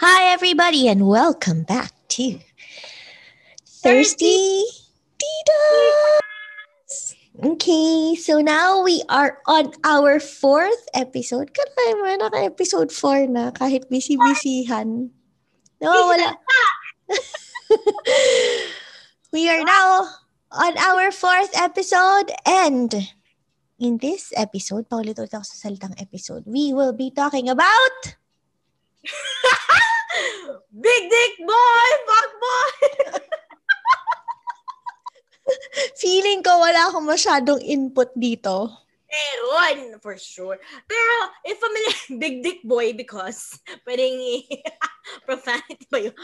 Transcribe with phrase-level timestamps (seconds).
[0.00, 2.40] Hi, everybody, and welcome back to
[3.84, 4.64] Thirsty
[5.20, 7.20] Titas.
[7.44, 11.52] Okay, so now we are on our fourth episode.
[11.52, 15.12] Kanay mo, naka-episode 4 na kahit busy-busyhan.
[15.84, 16.32] Nawawala.
[19.36, 20.08] we are now
[20.48, 23.04] on our fourth episode and
[23.76, 28.16] in this episode, paulit-ulit ako sa salitang episode, we will be talking about
[30.84, 31.88] Big dick boy!
[32.06, 32.70] Fuck boy!
[36.00, 38.70] feeling ko wala akong masyadong input dito.
[39.10, 40.54] Meron, for sure.
[40.86, 44.46] Pero, if familiar, big dick boy because, pwedeng
[45.26, 46.14] profanity ba yun?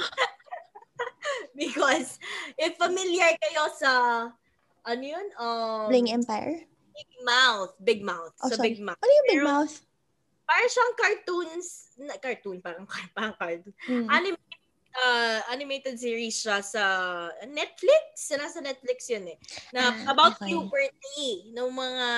[1.58, 2.22] because,
[2.54, 3.90] if familiar kayo sa,
[4.86, 5.26] ano yun?
[5.34, 6.62] Um, Bling Empire?
[6.94, 7.74] Big mouth.
[7.82, 8.32] Big mouth.
[8.40, 8.78] Oh, so, sorry.
[8.78, 8.96] big mouth.
[9.02, 9.74] Ano yung Big Pero- Mouth?
[10.46, 11.66] Parang siyang cartoons,
[11.98, 12.86] na, cartoon, parang,
[13.16, 13.74] parang cartoon.
[13.84, 14.06] Hmm.
[14.06, 14.62] Animated,
[14.96, 16.84] uh, animated series siya sa
[17.50, 18.30] Netflix.
[18.38, 19.38] Nasa Netflix yun eh.
[19.74, 20.54] Na Ah, about okay.
[20.54, 22.08] puberty ng mga...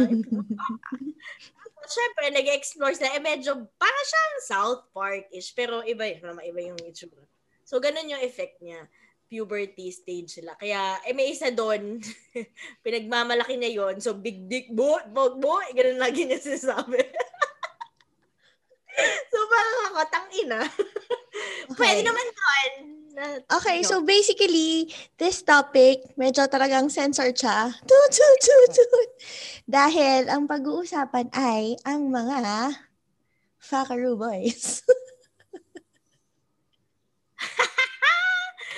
[1.90, 3.16] Siyempre, nag-explore sila.
[3.16, 5.50] Eh, medyo parang siyang South Park-ish.
[5.56, 6.22] Pero iba yun.
[6.22, 7.24] Naman iba yung itsura.
[7.66, 8.86] So, ganun yung effect niya.
[9.26, 10.54] Puberty stage sila.
[10.60, 11.98] Kaya, eh, may isa doon.
[12.84, 15.66] pinagmamalaki niya yon So, big dick boy, bog boy.
[15.74, 17.00] Ganun lagi niya sinasabi.
[19.32, 20.60] so, parang ako, tangina.
[21.74, 22.72] Pwede naman doon.
[23.52, 24.88] Okay, so basically,
[25.20, 27.68] this topic, medyo talagang censored siya.
[29.68, 32.72] Dahil ang pag-uusapan ay ang mga
[33.60, 34.80] fuckaroo boys.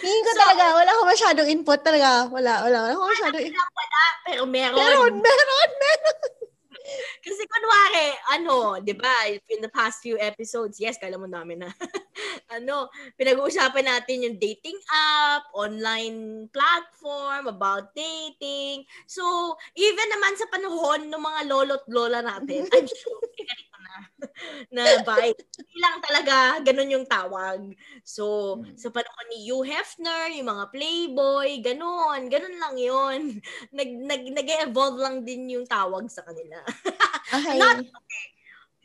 [0.03, 2.27] Hindi ko So- talaga, wala akong masyadong input talaga.
[2.27, 3.67] Wala, wala, wala akong masyadong input.
[4.27, 4.75] Pero meron.
[4.79, 5.71] Meron, meron, meron.
[7.33, 11.73] Kasi kunwari, ano, di ba, in the past few episodes, yes, kala mo namin na,
[12.61, 18.85] ano, pinag-uusapan natin yung dating app, online platform, about dating.
[19.09, 23.95] So, even naman sa panahon ng mga lolo't lola natin, I'm sure, ganito na,
[24.77, 24.85] na.
[25.33, 27.65] Hindi lang talaga, ganun yung tawag.
[28.05, 33.21] So, sa panahon ni Hugh Hefner, yung mga playboy, ganun, ganun lang yun.
[33.73, 36.61] Nag, nag, nag-evolve lang din yung tawag sa kanila.
[37.33, 37.57] Okay.
[37.59, 37.89] Not-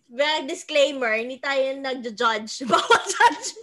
[0.08, 2.64] Well, disclaimer, hindi tayo nagja-judge.
[2.72, 3.60] Bawal judge.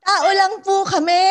[0.00, 1.28] Tao lang po kami.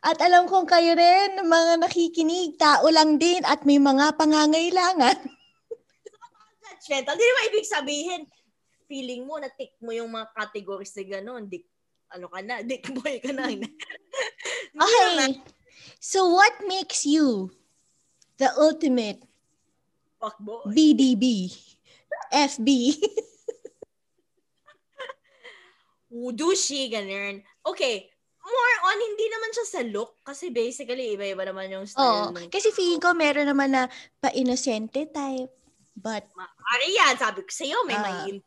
[0.00, 5.20] At alam kong kayo rin, mga nakikinig, tao lang din at may mga pangangailangan.
[6.82, 7.14] Judgmental.
[7.14, 8.22] Hindi naman ibig sabihin,
[8.88, 11.44] feeling mo, na-tick mo yung mga categories na gano'n.
[11.48, 11.68] Dick,
[12.12, 13.48] ano ka na, dick boy ka na.
[14.72, 15.36] Okay.
[16.00, 17.52] So what makes you
[18.40, 19.20] the ultimate
[20.22, 20.62] fuck boy.
[20.70, 21.50] BDB?
[22.30, 22.68] FB?
[26.12, 27.42] Douchey, ganun.
[27.64, 28.06] Okay,
[28.38, 30.20] more on, hindi naman siya sa look.
[30.22, 32.30] Kasi basically, iba-iba naman yung style.
[32.30, 32.36] Oo.
[32.36, 33.88] ng- Kasi feeling ko meron naman na
[34.20, 35.50] pa-inosente type.
[35.92, 38.04] But Maaari yan, sabi ko sa'yo, may Ah.
[38.28, 38.38] may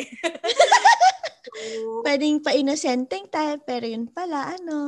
[0.00, 0.06] eh.
[1.44, 3.62] so, pwedeng pa-inosenteng type.
[3.64, 4.78] Pero yun pala, ano.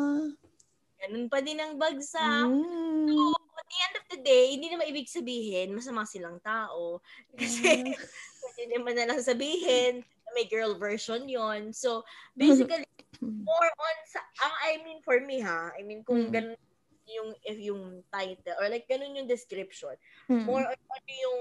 [0.96, 2.48] ganun pa din ang bagsak.
[2.48, 3.12] Mm.
[3.12, 3.34] So,
[3.66, 7.02] at the end of the day, hindi naman ibig sabihin masama silang tao.
[7.34, 7.90] Kasi, Mm.
[8.46, 12.04] pwede naman na lang sabihin may girl version yon So,
[12.36, 12.84] basically,
[13.24, 16.32] more on sa, ang I mean for me ha, I mean kung Mm.
[16.32, 16.60] ganun
[17.06, 19.96] yung if yung title or like ganun yung description,
[20.30, 20.44] Mm.
[20.44, 21.40] more on ano yung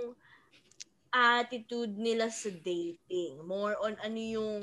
[1.11, 4.59] attitude nila sa dating, more on ano yung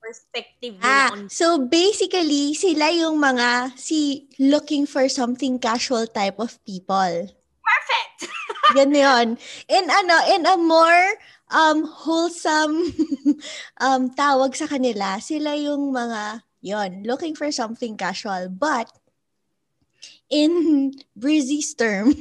[0.00, 6.38] perspective Ah, nila on so basically, sila yung mga si looking for something casual type
[6.38, 7.28] of people.
[7.62, 8.18] perfect.
[8.78, 9.26] Yan yun.
[9.66, 12.92] In ano, in a more um wholesome
[13.84, 18.48] um tawag sa kanila, sila yung mga yon, looking for something casual.
[18.50, 18.90] But
[20.30, 22.14] in Breezy's term,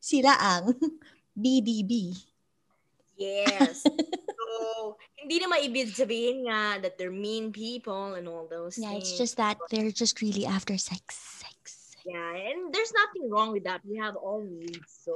[0.00, 0.76] sila ang
[1.36, 2.16] BDB.
[3.16, 3.84] Yes.
[3.86, 9.08] so, hindi naman ibig sabihin nga that they're mean people and all those Yeah, things.
[9.08, 11.14] it's just that they're just really after sex.
[11.40, 11.94] Sex.
[12.02, 13.78] Yeah, and there's nothing wrong with that.
[13.86, 14.90] We have all needs.
[15.06, 15.14] So,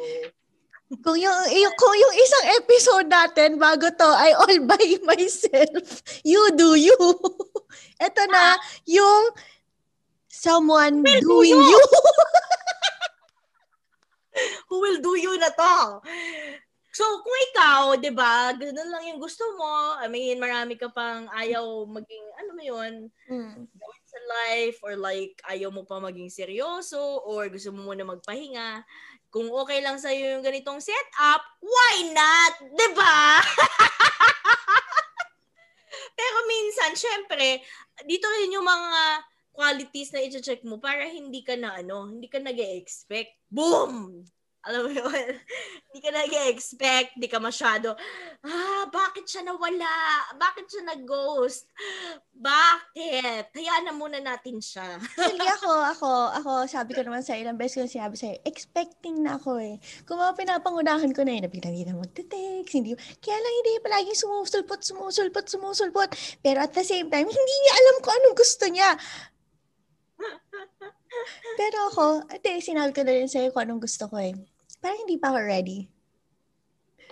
[1.02, 4.78] Kung yung, yung kung yung isang episode natin bago to ay all by
[5.10, 5.98] myself.
[6.22, 6.94] You do you.
[8.06, 8.54] Ito na
[8.86, 9.34] yung
[10.30, 11.74] someone Will do doing you.
[11.74, 11.82] you.
[14.70, 15.74] who will do you na to?
[16.96, 21.28] So, kung ikaw, di ba, ganun lang yung gusto mo, I mean, marami ka pang
[21.28, 22.94] ayaw maging, ano mo yun,
[23.28, 23.68] Mm.
[24.06, 28.80] sa life, or like, ayaw mo pa maging seryoso, or gusto mo muna magpahinga,
[29.28, 32.52] kung okay lang sa'yo yung ganitong setup, why not?
[32.72, 33.44] Di ba?
[36.86, 37.46] naman, syempre,
[38.06, 39.02] dito rin yung mga
[39.50, 44.22] qualities na i-check mo para hindi ka na ano, hindi ka nag expect Boom!
[44.66, 45.30] Alam mo yun?
[45.86, 47.94] Hindi ka nag-expect, hindi ka masyado,
[48.44, 49.88] ah, bakit siya nawala?
[50.36, 51.70] Bakit siya nag-ghost?
[52.36, 53.54] Bakit?
[53.54, 54.98] Hayaan na muna natin siya.
[55.00, 59.40] Actually, ako, ako, ako, sabi ko naman sa ilang beses ko sinabi sa'yo, expecting na
[59.40, 59.80] ako eh.
[60.04, 62.92] Kung mga pinapangunahan ko na yun, nabiglang hindi na magte-text, hindi,
[63.22, 66.10] kaya lang hindi palagi sumusulpot, sumusulpot, sumusulpot.
[66.42, 68.90] Pero at the same time, hindi niya alam kung anong gusto niya.
[71.56, 74.36] Pero ako, ate, sinabi ko na rin sa'yo kung anong gusto ko eh
[74.86, 75.78] parang hindi pa ako ready.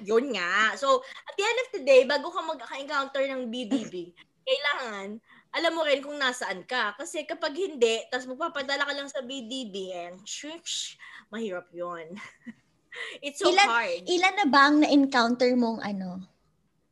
[0.06, 0.79] Yun nga.
[0.79, 4.15] So, at the end of the day, bago ka magka-encounter ng BDB,
[4.47, 5.19] kailangan,
[5.50, 6.94] alam mo rin kung nasaan ka.
[6.94, 10.94] Kasi kapag hindi, tapos magpapadala ka lang sa BDB, and shush,
[11.35, 12.15] mahirap yon
[13.26, 14.06] It's so ilan, hard.
[14.06, 16.23] Ilan na ba ang na-encounter mong ano?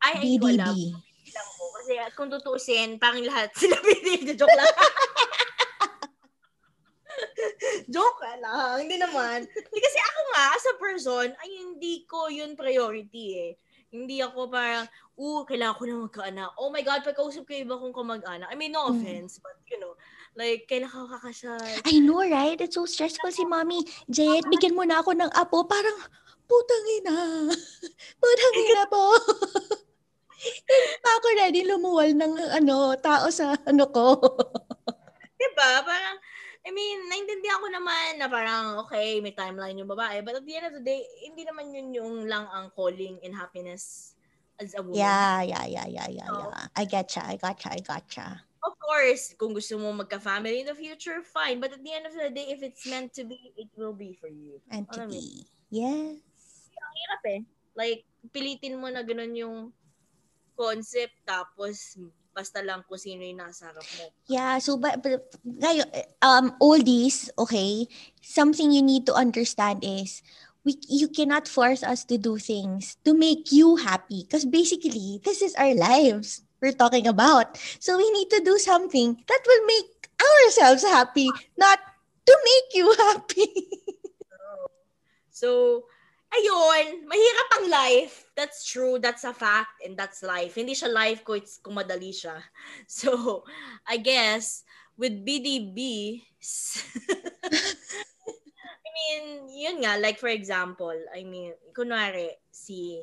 [0.03, 0.59] Ay, BDB?
[0.67, 0.91] Ay,
[1.31, 1.65] ko.
[1.79, 4.35] Kasi kung tutusin, parang lahat sila BDB.
[4.35, 4.67] Joke lang.
[7.95, 8.87] Joke lang.
[8.87, 9.45] Hindi naman.
[9.47, 13.53] Hindi kasi ako nga, as a person, ay hindi ko yun priority eh.
[13.93, 14.89] Hindi ako parang,
[15.21, 16.51] uh, kailangan ko na magkaanak.
[16.57, 18.49] Oh my God, pagkausap ko iba kong kamag-anak.
[18.49, 18.97] I mean, no hmm.
[18.97, 19.45] offense, mm.
[19.45, 19.93] but you know,
[20.33, 21.61] like, kailangan ko kakasal.
[21.85, 22.57] I know, right?
[22.57, 23.85] It's so stressful si mommy.
[24.09, 25.69] Jet, bigyan mo na ako ng apo.
[25.69, 25.99] Parang,
[26.49, 27.17] putang ina.
[28.21, 29.05] Putang ina po.
[31.03, 34.19] Pa ako ready lumuwal ng ano, tao sa ano ko.
[35.41, 35.71] diba?
[35.87, 36.17] Parang,
[36.63, 40.23] I mean, naintindihan ko naman na parang, okay, may timeline yung babae.
[40.23, 43.35] But at the end of the day, hindi naman yun yung lang ang calling in
[43.35, 44.15] happiness
[44.63, 44.95] as a woman.
[44.95, 46.67] Yeah, yeah, yeah, yeah, yeah, so, yeah.
[46.79, 48.47] I getcha, I gotcha, I gotcha.
[48.63, 51.59] Of course, kung gusto mo magka-family in the future, fine.
[51.59, 54.15] But at the end of the day, if it's meant to be, it will be
[54.15, 54.63] for you.
[54.71, 55.43] Meant to be.
[55.67, 56.23] Yes.
[56.79, 57.41] Ang hirap eh.
[57.75, 59.75] Like, pilitin mo na ganun yung
[60.55, 61.99] concept, tapos
[62.33, 64.11] basta lang kung sino yung nasa harap mo.
[64.27, 65.87] Yeah, so but, but ngayon,
[66.25, 67.87] um, oldies, okay,
[68.21, 70.25] something you need to understand is
[70.65, 75.43] we you cannot force us to do things to make you happy because basically this
[75.43, 77.59] is our lives we're talking about.
[77.83, 81.79] So we need to do something that will make ourselves happy, not
[82.27, 83.51] to make you happy.
[85.31, 85.83] so
[86.33, 88.25] ayun, mahirap ang life.
[88.33, 88.97] That's true.
[88.97, 89.85] That's a fact.
[89.85, 90.57] And that's life.
[90.57, 92.41] Hindi siya life ko, it's kung madali siya.
[92.89, 93.45] So,
[93.85, 94.65] I guess,
[94.97, 96.21] with BDB,
[98.83, 103.01] I mean, yun nga, like for example, I mean, kunwari, si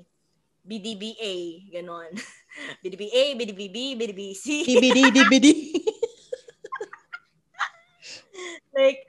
[0.65, 2.13] BDBA, ganon.
[2.83, 4.45] BDBA, BDBB, BDBC.
[4.65, 5.47] BDBD, BDBD.
[8.77, 9.01] like,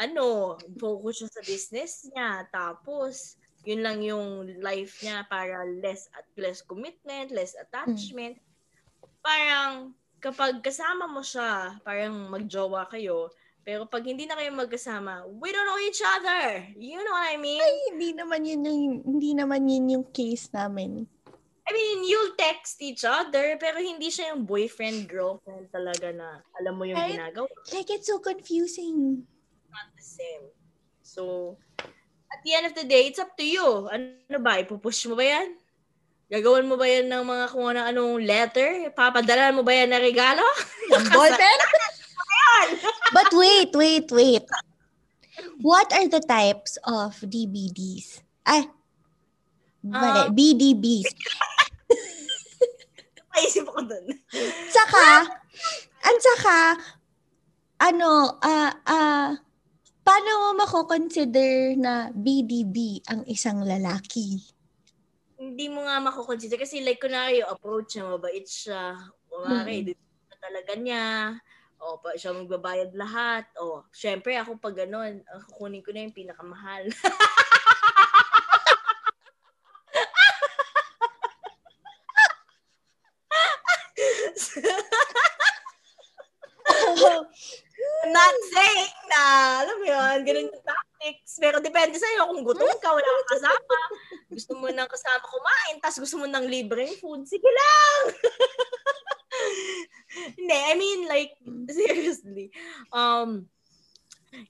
[0.00, 2.48] ano, focus siya sa business niya.
[2.48, 8.36] Tapos, yun lang yung life niya para less at less commitment, less attachment.
[8.36, 8.44] Mm.
[9.24, 9.72] Parang
[10.20, 13.28] kapag kasama mo siya, parang magjowa kayo,
[13.64, 16.68] pero pag hindi na kayo magkasama, we don't know each other.
[16.76, 17.64] You know what I mean?
[17.64, 21.08] Ay, hindi naman yun yung, hindi naman yun yung case namin.
[21.64, 26.76] I mean, you'll text each other, pero hindi siya yung boyfriend, girlfriend talaga na alam
[26.76, 27.48] mo yung I, ginagawa.
[27.72, 29.24] Like, it's so confusing.
[29.72, 30.44] Not the same.
[31.00, 31.56] So,
[32.34, 33.86] at the end of the day, it's up to you.
[33.86, 35.54] Ano ba, ipupush mo ba yan?
[36.26, 38.90] Gagawin mo ba yan ng mga kung ano anong letter?
[38.90, 40.42] Papadala mo ba yan na regalo?
[40.90, 41.58] Ng ballpen?
[43.14, 44.46] But wait, wait, wait.
[45.62, 48.18] What are the types of DBDs?
[48.42, 48.66] Ay,
[49.84, 51.06] mali, um, BDBs.
[53.18, 54.06] Napaisip ko dun.
[54.70, 55.06] Saka,
[56.02, 56.58] at saka,
[57.82, 59.28] ano, ah, uh, ah, uh,
[60.04, 64.44] paano mo mako-consider na BDB ang isang lalaki?
[65.40, 69.00] Hindi mo nga mako-consider kasi like kunwari yung approach niya, mabait siya.
[69.26, 69.96] Kunwari, hmm.
[70.38, 71.34] talaga niya.
[71.80, 73.48] O, pa siya magbabayad lahat.
[73.58, 76.84] O, syempre ako pag ganun, kukunin ko na yung pinakamahal.
[88.14, 89.24] not saying na,
[90.24, 91.36] yun, ganun yung tactics.
[91.36, 93.78] Pero depende sa'yo kung gutom ka, wala kang kasama.
[94.32, 98.00] Gusto mo nang kasama kumain, tapos gusto mo nang libreng food, sige lang!
[100.40, 101.36] Hindi, I mean like,
[101.68, 102.48] seriously.
[102.88, 103.50] Um,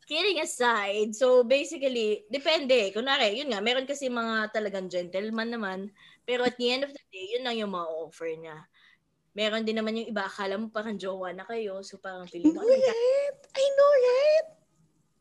[0.07, 2.95] kidding aside, so basically, depende.
[2.95, 5.79] Kunwari, yun nga, meron kasi mga talagang gentleman naman,
[6.23, 8.65] pero at the end of the day, yun lang yung ma-offer niya
[9.35, 13.35] meron din naman yung iba, akala mo parang jowa na kayo, so parang feeling right?
[13.51, 14.49] I know, right?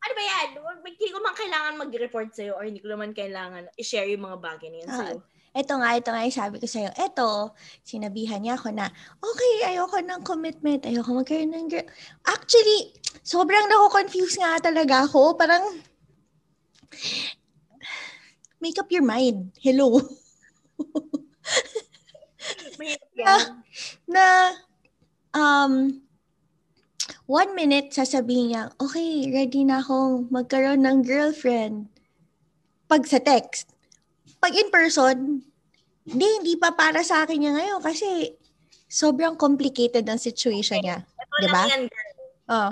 [0.04, 0.48] Ano ba yan?
[0.84, 4.68] Hindi ko man kailangan mag-report sa'yo or hindi ko naman kailangan i-share yung mga bagay
[4.68, 5.16] na yan sa'yo.
[5.24, 5.24] Uh,
[5.56, 6.92] eto nga, ito nga yung sabi ko sa'yo.
[7.00, 7.56] Eto,
[7.88, 8.92] sinabihan niya ako na,
[9.24, 11.88] okay, ayoko ng commitment, ayoko magkaroon ng girl.
[12.28, 12.92] Actually,
[13.24, 15.40] sobrang nako-confuse nga talaga ako.
[15.40, 15.64] Parang,
[18.60, 19.56] make up your mind.
[19.64, 20.04] Hello.
[23.16, 23.32] na,
[24.04, 24.26] na,
[25.32, 26.04] um,
[27.26, 31.88] one minute, sasabihin niya, okay, ready na akong magkaroon ng girlfriend.
[32.88, 33.74] Pag sa text
[34.44, 35.40] pag in person,
[36.04, 38.36] hindi, hindi pa para sa akin niya ngayon kasi
[38.92, 41.00] sobrang complicated ang situation niya.
[41.00, 41.64] Ito diba?
[41.64, 42.14] lang yan, girl.
[42.52, 42.72] Oh.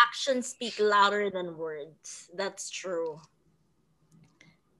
[0.00, 2.32] Actions speak louder than words.
[2.32, 3.20] That's true.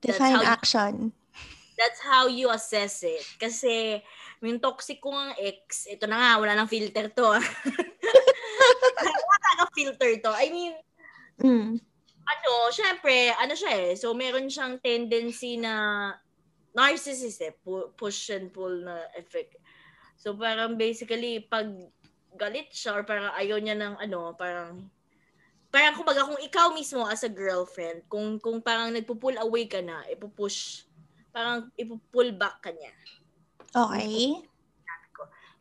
[0.01, 1.13] Define that's action.
[1.77, 3.29] that's how you assess it.
[3.37, 4.01] Kasi,
[4.47, 7.27] yung toxic ko ng ex, ito na nga, wala nang filter to.
[7.27, 7.41] Ah.
[9.33, 10.33] wala nang filter to.
[10.33, 10.75] I mean,
[11.41, 11.81] mm
[12.25, 13.93] ano, syempre, ano siya eh.
[14.01, 16.09] So, meron siyang tendency na
[16.73, 17.53] narcissist eh.
[17.95, 19.61] Push and pull na effect.
[20.17, 21.69] So, parang basically, pag
[22.35, 24.91] galit siya or parang ayaw niya ng ano, parang
[25.71, 30.07] parang kumbaga kung ikaw mismo as a girlfriend, kung kung parang nagpo-pull away ka na,
[30.11, 30.87] ipo-push,
[31.35, 32.95] parang ipo-pull back ka niya.
[33.75, 34.47] Okay.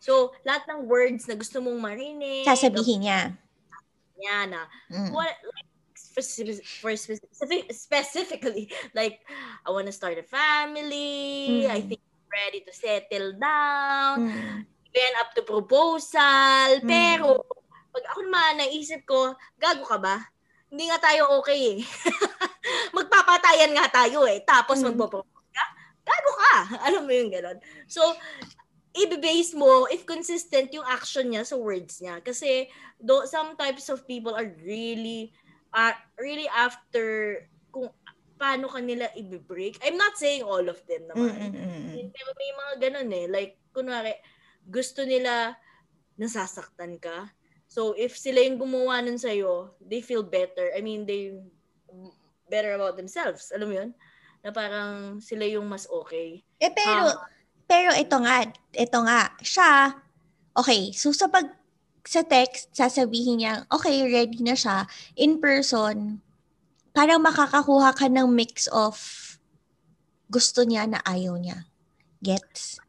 [0.03, 3.21] So, lahat ng words na gusto mong marinig, sasabihin niya.
[4.19, 4.61] Niya na.
[4.91, 5.15] Mm.
[5.15, 6.21] What, like, for,
[6.83, 8.67] for specific, specifically,
[8.99, 9.23] like,
[9.63, 11.71] I want to start a family, mm.
[11.71, 14.67] I think I'm ready to settle down, mm.
[14.91, 16.85] even up to proposal, mm.
[16.85, 17.47] pero,
[17.95, 20.19] pag ako naman, naisip ko, gago ka ba?
[20.67, 21.79] Hindi nga tayo okay eh.
[22.97, 24.41] Magpapatayan nga tayo eh.
[24.41, 24.89] Tapos mm.
[24.89, 25.32] magpo-propose
[26.13, 26.19] ka?
[26.21, 26.55] Gago ka!
[26.85, 27.57] Alam mo yung gano'n.
[27.89, 28.01] So,
[28.93, 32.21] i-base mo if consistent yung action niya sa words niya.
[32.21, 32.69] Kasi
[33.01, 35.33] do, some types of people are really
[35.73, 37.41] uh, really after
[37.73, 37.89] kung
[38.37, 39.81] paano kanila i-break.
[39.81, 41.57] I'm not saying all of them naman.
[41.57, 42.13] Mm-hmm.
[42.13, 43.25] May mga ganun eh.
[43.25, 44.13] Like, kunwari,
[44.67, 45.57] gusto nila
[46.19, 47.33] nasasaktan ka.
[47.65, 50.69] So, if sila yung gumawa nun sa'yo, they feel better.
[50.77, 51.33] I mean, they
[52.45, 53.49] better about themselves.
[53.49, 53.91] Alam mo yun?
[54.43, 56.43] Na parang sila yung mas okay.
[56.59, 57.17] Eh, pero, um,
[57.63, 58.43] pero ito nga,
[58.75, 59.95] ito nga, siya,
[60.53, 61.47] okay, so sa pag,
[62.03, 64.83] sa text, sasabihin niya, okay, ready na siya.
[65.15, 66.19] In person,
[66.91, 68.99] parang makakakuha ka ng mix of
[70.27, 71.63] gusto niya na ayaw niya.
[72.19, 72.83] Gets?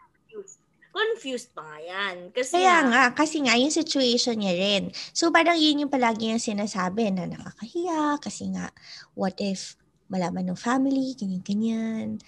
[0.95, 2.31] Confused pa nga yan.
[2.31, 4.95] Kasi Kaya nga, kasi nga yung situation niya rin.
[5.11, 8.71] So parang yun yung palagi yung sinasabi na nakakahiya kasi nga,
[9.19, 9.75] what if
[10.09, 12.21] malaman ng family, ganyan-ganyan.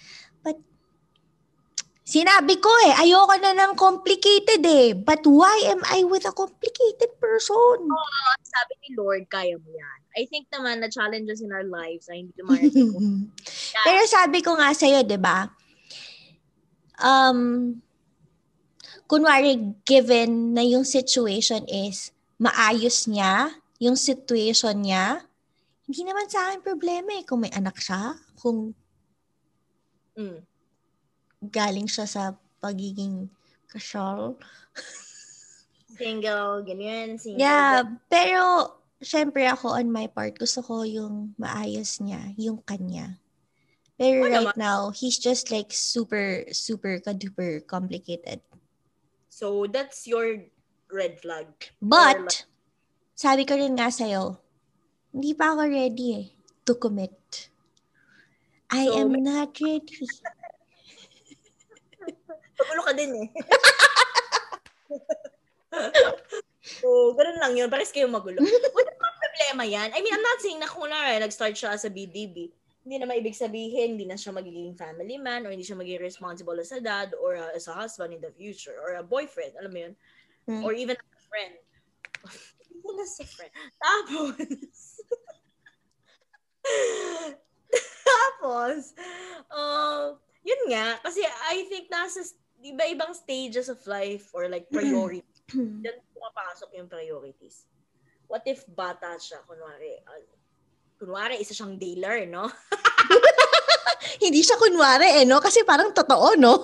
[2.07, 4.95] Sinabi ko eh, ayoko na ng complicated eh.
[4.95, 7.83] But why am I with a complicated person?
[7.83, 9.99] Oh, sabi ni Lord, kaya mo yan.
[10.15, 12.99] I think naman na challenges in our lives ay hindi dumarating ko.
[13.91, 15.51] Pero sabi ko nga sa'yo, di ba?
[17.03, 17.75] Um,
[19.11, 23.51] kunwari, given na yung situation is maayos niya,
[23.83, 25.27] yung situation niya,
[25.87, 28.75] hindi naman sa akin problema eh kung may anak siya, kung
[30.19, 30.43] mm
[31.37, 33.29] galing siya sa pagiging
[33.69, 34.33] kasyal.
[35.97, 37.41] single, ganyan, single.
[37.41, 43.21] Yeah, pero syempre ako on my part, gusto ko yung maayos niya, yung kanya.
[43.97, 44.57] Pero oh, right naman.
[44.57, 48.41] now, he's just like super, super kaduper complicated.
[49.29, 50.45] So, that's your
[50.89, 51.49] red flag.
[51.81, 52.45] But,
[53.17, 54.37] sabi ko rin nga sa'yo,
[55.13, 56.27] hindi pa ako ready eh
[56.67, 57.15] to commit.
[58.67, 60.03] I so, am not ready.
[62.57, 63.27] Pagulo ka din eh.
[66.81, 67.69] so, ganun lang yun.
[67.71, 68.41] Pares kayo magulo.
[68.75, 69.93] Wala namang problema yan.
[69.93, 72.49] I mean, I'm not saying na kung na nag-start siya as a BDB,
[72.83, 76.55] hindi naman ibig sabihin hindi na siya magiging family man or hindi siya magiging responsible
[76.57, 79.53] as a dad or uh, as a husband in the future or a boyfriend.
[79.59, 79.93] Alam mo yun?
[80.47, 80.63] Hmm.
[80.63, 81.55] Or even a friend.
[82.87, 83.51] Even as a friend.
[83.75, 84.47] Tapos,
[88.07, 88.79] tapos,
[89.51, 90.15] uh,
[90.47, 91.19] yun nga, kasi
[91.51, 92.23] I think nasa
[92.63, 95.27] iba-ibang stages of life or like priority.
[95.83, 97.67] Diyan pumapasok yung priorities.
[98.27, 100.23] What if bata siya, kunwari, uh,
[100.99, 102.47] kunwari, isa siyang dealer, no?
[104.23, 105.39] Hindi siya kunwari eh, no?
[105.39, 106.63] Kasi parang totoo, no?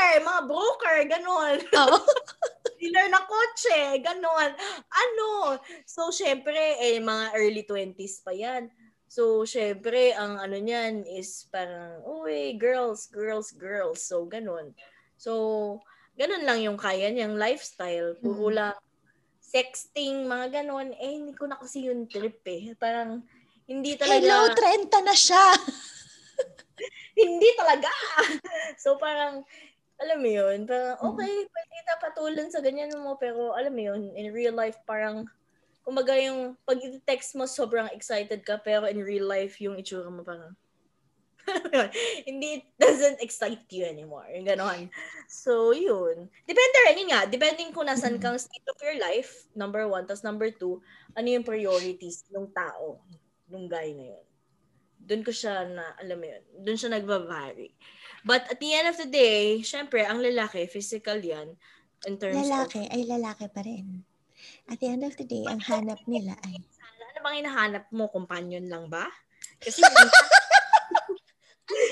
[0.00, 1.58] Dealer, mga broker, ganon.
[1.76, 2.00] Oh.
[2.80, 4.50] dealer na kotse, ganon.
[4.88, 5.60] Ano?
[5.84, 8.72] So, syempre, eh, mga early 20s pa yan
[9.10, 14.06] So, syempre, ang ano niyan is parang, uy, girls, girls, girls.
[14.06, 14.70] So, ganun.
[15.18, 15.82] So,
[16.14, 18.14] ganun lang yung kaya niyang lifestyle.
[18.22, 18.58] Puro mm-hmm.
[18.62, 18.78] lang
[19.42, 20.94] sexting, mga ganun.
[20.94, 22.78] Eh, hindi ko na kasi yung trip eh.
[22.78, 23.26] Parang,
[23.66, 24.22] Hindi talaga.
[24.22, 25.46] Hello, 30 na siya.
[27.26, 27.90] hindi talaga.
[28.82, 29.42] so parang,
[30.00, 34.00] alam mo yun, parang okay, pwede kita patulan sa ganyan mo, pero alam mo yun,
[34.16, 35.28] in real life, parang,
[35.84, 40.24] kumbaga yung, pag text mo, sobrang excited ka, pero in real life, yung itsura mo
[40.24, 40.56] parang,
[42.28, 44.28] hindi, it doesn't excite you anymore.
[44.32, 44.88] Yung ganon.
[45.26, 46.28] So, yun.
[46.46, 50.24] Depende rin, yun nga, depending kung nasan kang state of your life, number one, tas
[50.24, 50.80] number two,
[51.16, 53.02] ano yung priorities ng tao,
[53.50, 54.24] nung guy na yun.
[55.00, 57.72] Doon ko siya na, alam mo yun, doon siya nagva-vary.
[58.24, 61.56] But at the end of the day, syempre, ang lalaki, physical yan,
[62.04, 62.92] in terms Lalaki of...
[62.92, 64.04] ay lalaki pa rin.
[64.68, 66.60] At the end of the day, ang hanap nila ay...
[66.60, 68.08] Ano bang hinahanap mo?
[68.08, 69.08] Companion lang ba?
[69.60, 69.84] Kasi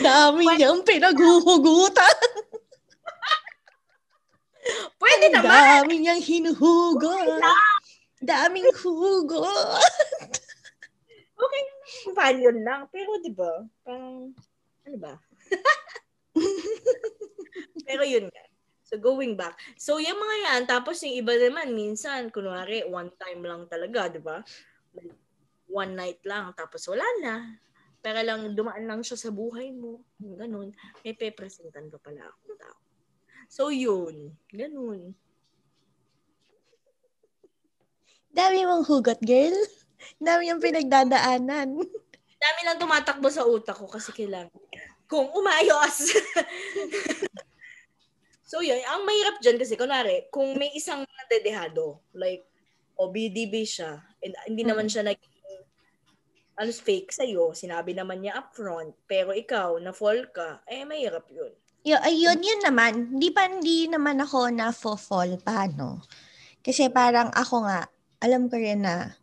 [0.05, 2.17] Dami niyang pinaghuhugutan.
[5.01, 5.49] pwede Ang naman.
[5.49, 7.41] dami niyang hinuhugot.
[8.19, 9.83] Daming hugot.
[11.39, 11.63] Okay,
[12.03, 12.91] companion lang.
[12.91, 14.35] Pero di ba, parang,
[14.83, 15.15] ano ba?
[17.87, 18.45] Pero yun nga.
[18.89, 19.61] So, going back.
[19.77, 24.17] So, yung mga yan, tapos yung iba naman, minsan, kunwari, one time lang talaga, di
[24.17, 24.41] ba?
[25.69, 27.61] One night lang, tapos wala na.
[28.01, 30.01] Pero lang, dumaan lang siya sa buhay mo.
[30.17, 30.73] Ganun.
[31.05, 32.79] May pepresentan ka pala akong tao.
[33.53, 34.33] So, yun.
[34.49, 35.13] Ganun.
[38.33, 39.57] Dami mong hugot, girl.
[40.17, 41.69] Dami yung pinagdadaanan.
[42.39, 44.55] Dami lang tumatakbo sa utak ko kasi kailangan.
[45.09, 46.13] Kung umayos.
[48.51, 52.45] so yun, ang mahirap dyan kasi, kunwari, kung may isang nadedehado, like,
[52.99, 55.19] o BDB siya, and hindi naman siya nag
[56.59, 61.55] ano fake sa'yo, sinabi naman niya upfront, pero ikaw, na-fall ka, eh, mahirap yun.
[61.87, 63.15] Yo, ayun, yun naman.
[63.15, 66.03] Hindi pa, hindi naman ako na fall pa, no?
[66.59, 67.87] Kasi parang ako nga,
[68.19, 69.15] alam ko rin na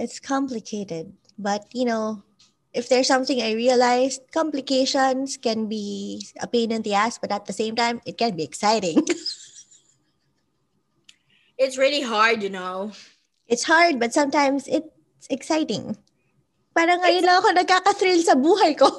[0.00, 1.12] it's complicated.
[1.36, 2.24] But, you know,
[2.72, 7.46] if there's something I realized, complications can be a pain in the ass, but at
[7.46, 9.02] the same time, it can be exciting.
[11.58, 12.92] It's really hard, you know?
[13.48, 15.96] it's hard, but sometimes it's exciting.
[16.70, 18.86] Parang ngayon lang ako nagkaka-thrill sa buhay ko.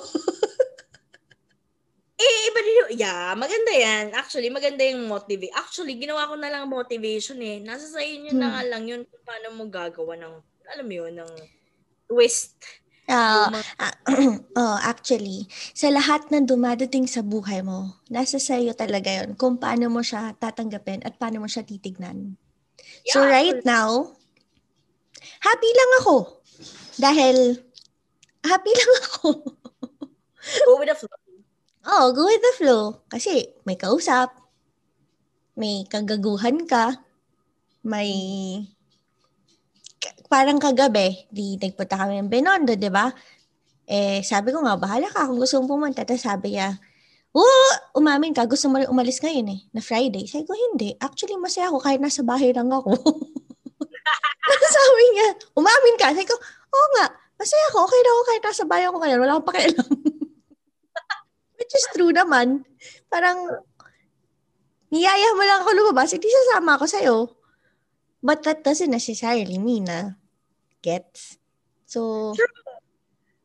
[2.19, 4.11] Eh, iba din yeah, maganda yan.
[4.11, 5.55] Actually, maganda yung motivate.
[5.55, 7.63] Actually, ginawa ko na lang motivation eh.
[7.63, 8.51] Nasa sa inyo na Hmm.
[8.59, 10.35] nga lang yun kung paano mo gagawa ng,
[10.67, 11.31] alam mo yun, ng
[12.11, 12.59] twist.
[13.09, 13.49] Ah,
[14.61, 19.89] oh, actually, sa lahat ng dumadating sa buhay mo, nasa sa'yo talaga yon kung paano
[19.89, 22.37] mo siya tatanggapin at paano mo siya titignan.
[23.09, 24.13] so Yeah, right now,
[25.41, 26.37] happy lang ako.
[27.01, 27.57] Dahil,
[28.45, 29.29] happy lang ako.
[30.69, 31.19] Go with the flow.
[31.89, 32.83] oh, go with the flow.
[33.09, 34.37] Kasi may kausap,
[35.57, 37.01] may kagaguhan ka,
[37.81, 38.13] may
[40.29, 43.09] parang kagabi, di nagpunta kami ng Benondo, di ba?
[43.89, 46.05] Eh, sabi ko nga, bahala ka kung gusto mong pumunta.
[46.05, 46.77] Tapos sabi niya,
[47.29, 47.69] Oo,
[48.01, 48.49] umamin ka.
[48.49, 50.25] Gusto mo rin umalis ngayon eh, na Friday.
[50.25, 50.97] Sabi ko, hindi.
[50.97, 52.89] Actually, masaya ako kahit nasa bahay lang ako.
[54.79, 56.09] sabi niya, umamin ka.
[56.09, 56.33] Sabi ko,
[56.73, 57.05] oo nga,
[57.37, 57.77] masaya ako.
[57.85, 59.19] Okay na ako kahit nasa bahay ako ngayon.
[59.21, 59.89] Wala akong pakialam.
[61.61, 62.65] Which is true naman.
[63.13, 63.37] Parang,
[64.89, 67.17] niyaya mo lang ako lumabas, hindi sasama ako sa'yo.
[68.19, 70.19] But that doesn't necessarily mean na
[70.83, 71.39] gets.
[71.87, 72.31] So,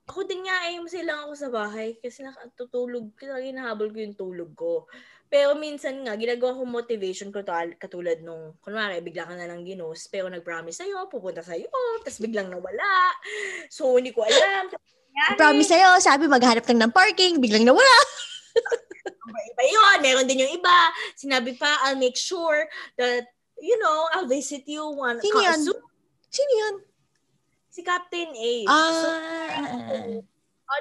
[0.05, 4.19] Ako din nga eh, masaya lang ako sa bahay kasi nakatutulog, kasi hinahabol ko yung
[4.19, 4.85] tulog ko.
[5.33, 7.41] Pero minsan nga, ginagawa ko motivation ko
[7.81, 11.73] katulad nung, kunwari, bigla ka na lang ginos, pero nag-promise sa'yo, pupunta sa'yo,
[12.05, 13.17] tapos biglang nawala.
[13.73, 14.69] So, hindi ko alam.
[15.41, 17.97] Promise sa'yo, sabi maghanap lang ng parking, biglang nawala.
[19.55, 19.97] Iba yun.
[20.05, 20.79] Meron din yung iba.
[21.19, 22.67] Sinabi pa, I'll make sure
[23.01, 23.27] that,
[23.61, 25.21] you know, I'll visit you one.
[25.21, 25.61] Sino yan?
[25.61, 25.81] soon.
[26.31, 26.75] Sino yun?
[27.71, 28.53] Si Captain A.
[28.67, 29.09] So,
[29.85, 30.19] Ah,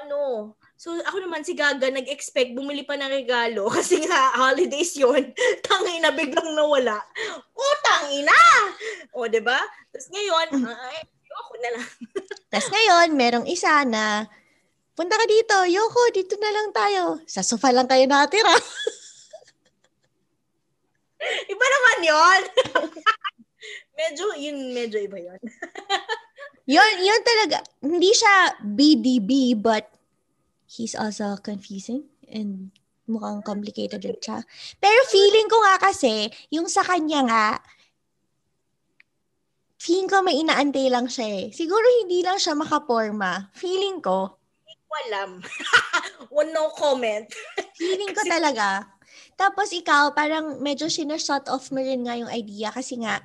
[0.00, 5.30] ano, so ako naman si Gaga nag-expect bumili pa ng regalo kasi nga holidays yon
[5.66, 6.98] tangay na biglang nawala.
[7.52, 8.34] O, tangina!
[9.14, 9.60] O, di ba?
[9.92, 10.98] Tapos ngayon, ay,
[11.34, 11.88] ako na lang.
[12.50, 14.26] Tapos ngayon, merong isa na,
[14.94, 17.18] punta ka dito, Yoko, dito na lang tayo.
[17.26, 18.54] Sa sofa lang kayo nakatira.
[21.52, 22.42] Iba naman yon
[23.98, 25.40] medyo, yun, medyo iba yon
[26.74, 27.58] yun, yun talaga.
[27.80, 29.88] Hindi siya BDB, but
[30.68, 32.72] he's also confusing and
[33.04, 34.40] mukhang complicated din siya.
[34.80, 37.46] Pero feeling ko nga kasi, yung sa kanya nga,
[39.76, 41.44] feeling ko may inaantay lang siya eh.
[41.52, 43.52] Siguro hindi lang siya makaporma.
[43.52, 44.40] Feeling ko.
[44.94, 45.42] Walam.
[46.30, 47.26] One no comment.
[47.74, 48.93] Feeling ko talaga.
[49.34, 53.22] Tapos ikaw, parang medyo sinashut off mo rin nga yung idea kasi nga,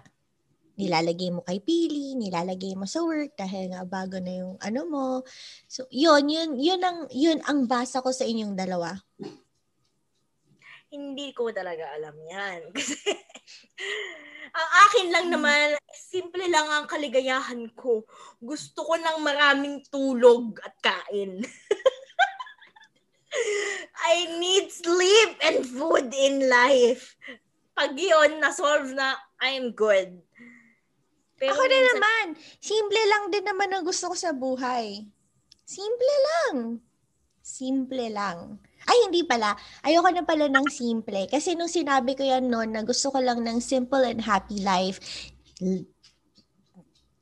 [0.80, 5.08] nilalagay mo kay Pili, nilalagay mo sa work dahil nga bago na yung ano mo.
[5.68, 8.96] So, yun, yun, yun ang, yun ang basa ko sa inyong dalawa.
[10.90, 12.60] Hindi ko talaga alam yan.
[12.76, 12.98] Kasi,
[14.50, 15.36] ang akin lang Hmm.
[15.38, 18.08] naman, simple lang ang kaligayahan ko.
[18.42, 21.44] Gusto ko ng maraming tulog at kain.
[24.10, 27.14] I need sleep and food in life.
[27.74, 30.20] Pag yun, na-solve na, I'm good.
[31.40, 32.26] Pero Ako minsan- naman.
[32.60, 35.08] Simple lang din naman ang gusto ko sa buhay.
[35.64, 36.84] Simple lang.
[37.40, 38.60] Simple lang.
[38.84, 39.56] Ay, hindi pala.
[39.82, 41.30] Ayoko na pala ng simple.
[41.30, 45.00] Kasi nung sinabi ko yan noon na gusto ko lang ng simple and happy life,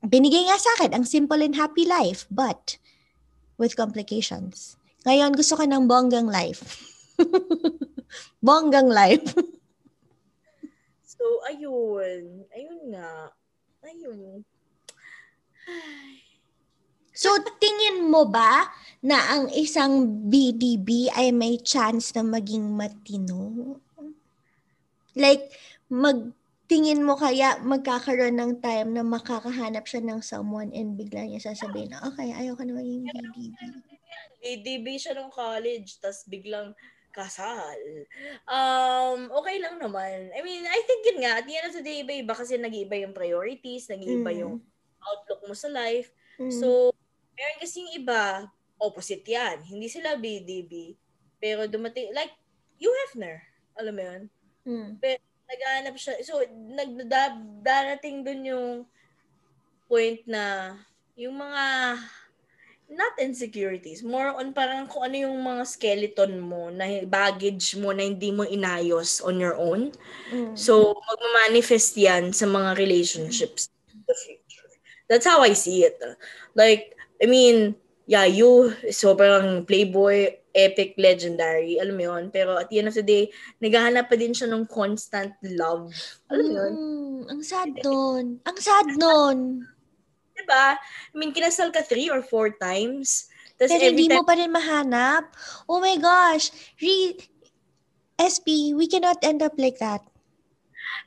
[0.02, 2.80] binigay nga sa akin ang simple and happy life, but
[3.60, 4.78] with complications.
[5.06, 6.64] Ngayon, gusto ko ng bonggang life.
[8.48, 9.28] bonggang life.
[11.18, 12.46] So, ayun.
[12.54, 13.34] Ayun nga.
[13.82, 14.46] Ayun.
[17.18, 18.70] So, tingin mo ba
[19.02, 23.82] na ang isang BDB ay may chance na maging matino?
[25.18, 25.50] Like,
[25.90, 31.98] magtingin mo kaya magkakaroon ng time na makakahanap siya ng someone and bigla niya sasabihin
[31.98, 33.97] okay, ayoko na maging BDB.
[34.48, 36.72] DDB siya nung college, tas biglang
[37.12, 37.82] kasal.
[38.46, 40.30] Um, okay lang naman.
[40.32, 42.94] I mean, I think yun nga, at the end of the day, iba-iba kasi nag-iiba
[43.02, 44.40] yung priorities, nag-iiba Mm.
[44.46, 44.56] yung
[45.02, 46.14] outlook mo sa life.
[46.38, 46.54] Mm.
[46.54, 46.94] So,
[47.34, 48.46] meron kasing iba,
[48.78, 49.66] opposite yan.
[49.66, 50.94] Hindi sila BDB.
[51.42, 52.38] Pero dumating, like,
[52.78, 53.42] you Hefner.
[53.82, 54.22] Alam mo yun?
[54.68, 54.90] Mm.
[55.48, 56.20] naghahanap siya.
[56.28, 58.70] So, nagdarating dun yung
[59.88, 60.76] point na
[61.16, 61.96] yung mga
[62.88, 68.08] not insecurities, more on parang kung ano yung mga skeleton mo, na baggage mo na
[68.08, 69.92] hindi mo inayos on your own.
[70.32, 70.56] Mm.
[70.56, 74.72] So, magmamanifest yan sa mga relationships in the future.
[75.12, 76.00] That's how I see it.
[76.56, 77.76] Like, I mean,
[78.08, 82.24] yeah, you, sobrang playboy, epic, legendary, alam mo yun.
[82.32, 83.30] Pero at the end of the day,
[83.62, 85.92] naghahanap pa din siya ng constant love.
[86.32, 86.74] Alam mo yun?
[86.74, 88.26] Mm, ang sad nun.
[88.48, 89.38] Ang sad nun.
[90.48, 90.80] Diba?
[90.80, 93.28] I mean, kinasal ka three or four times.
[93.60, 95.28] Tapos Pero hindi time, mo pa rin mahanap.
[95.68, 96.56] Oh my gosh.
[96.80, 97.20] Re-
[98.16, 100.00] SP, we cannot end up like that.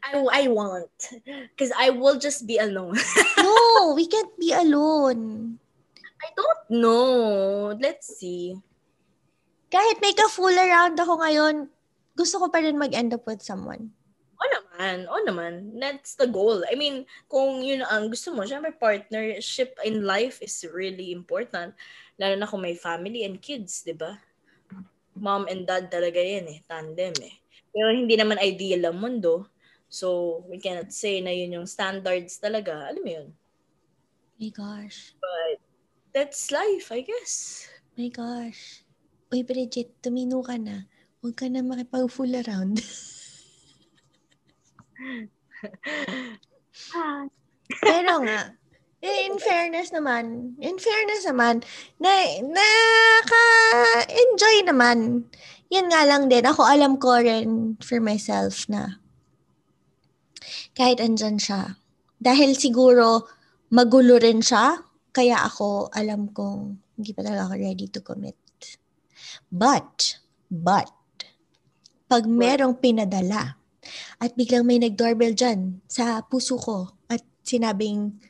[0.04, 0.92] I, I want.
[1.24, 3.00] Because I will just be alone.
[3.40, 5.56] No, we can't be alone.
[6.20, 7.72] I don't know.
[7.80, 8.60] Let's see.
[9.72, 11.72] Kahit make a fool around ako ngayon,
[12.12, 13.94] gusto ko pa rin mag-end up with someone.
[14.40, 15.52] O naman, o naman.
[15.76, 16.64] That's the goal.
[16.64, 21.76] I mean, kung yun ang gusto mo, syempre partnership in life is really important.
[22.16, 24.16] Lalo na kung may family and kids, di ba?
[25.12, 27.36] Mom and dad talaga yan eh, tandem eh.
[27.68, 29.44] Pero hindi naman ideal ang mundo.
[29.92, 32.88] So, we cannot say na yun yung standards talaga.
[32.88, 33.28] Alam mo yun?
[34.40, 35.12] My gosh.
[35.20, 35.60] But,
[36.16, 37.66] that's life, I guess.
[37.98, 38.86] My gosh.
[39.28, 40.88] Uy, Bridget, tumino ka na.
[41.20, 42.80] Huwag ka na makipag-fool around.
[47.84, 48.40] Pero nga,
[49.00, 51.64] eh, in fairness naman, in fairness naman,
[51.96, 52.12] na,
[52.44, 55.24] naka-enjoy naman.
[55.70, 59.00] Yan nga lang din, ako alam ko rin for myself na
[60.74, 61.76] kahit andyan siya,
[62.20, 63.28] dahil siguro
[63.72, 64.76] magulo rin siya,
[65.10, 68.36] kaya ako alam kong hindi pa talaga ako ready to commit.
[69.50, 70.90] But, but,
[72.10, 73.59] pag merong pinadala,
[74.20, 78.20] at biglang may nag-doorbell dyan sa puso ko at sinabing,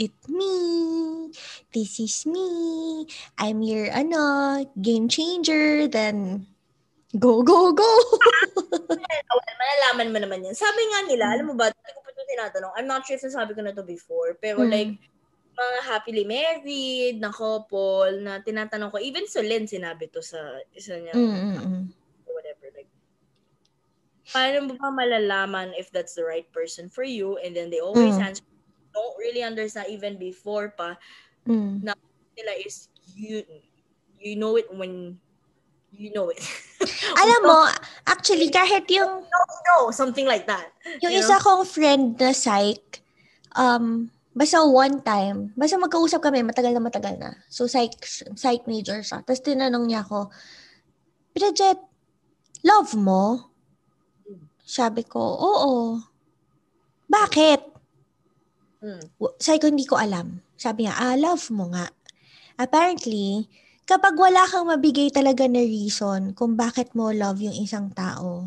[0.00, 1.28] It me.
[1.76, 3.04] This is me.
[3.36, 5.92] I'm your, ano, game changer.
[5.92, 6.46] Then,
[7.18, 7.84] go, go, go.
[8.88, 10.56] well, malalaman mo naman yan.
[10.56, 13.24] Sabi nga nila, alam mo ba, hindi ko pa ito tinatanong, I'm not sure if
[13.28, 14.72] nasabi ko na to before, pero Hmm.
[14.72, 14.94] like,
[15.52, 20.40] mga happily married na couple na tinatanong ko, even so Lynn sinabi to sa
[20.72, 21.82] isa niya, Mm, mm, mm.
[22.24, 22.88] or whatever, like,
[24.30, 27.38] paano mo ba malalaman if that's the right person for you?
[27.42, 28.34] And then they always Mm.
[28.34, 28.46] answer,
[28.94, 30.98] don't really understand even before pa,
[31.46, 31.82] Mm.
[32.38, 33.42] nila is, you,
[34.18, 35.18] you know it when
[35.90, 36.40] you know it.
[37.22, 37.58] Alam mo,
[38.06, 40.70] actually, kahit yung, no, something like that.
[41.02, 43.02] yung You isa kong friend na psych,
[43.58, 47.34] um, basta one time, basta magkausap kami, matagal na matagal na.
[47.50, 47.98] So, psych,
[48.38, 49.26] psych major siya.
[49.26, 50.30] Tapos tinanong niya ako,
[51.34, 51.78] Bridget,
[52.66, 53.49] love mo?
[54.70, 55.98] Sabi ko, oo.
[57.10, 57.60] Bakit?
[58.86, 59.02] Mm.
[59.18, 60.38] W- Sabi ko, hindi ko alam.
[60.54, 61.90] Sabi niya, ah, love mo nga.
[62.54, 63.50] Apparently,
[63.82, 68.46] kapag wala kang mabigay talaga na reason kung bakit mo love yung isang tao,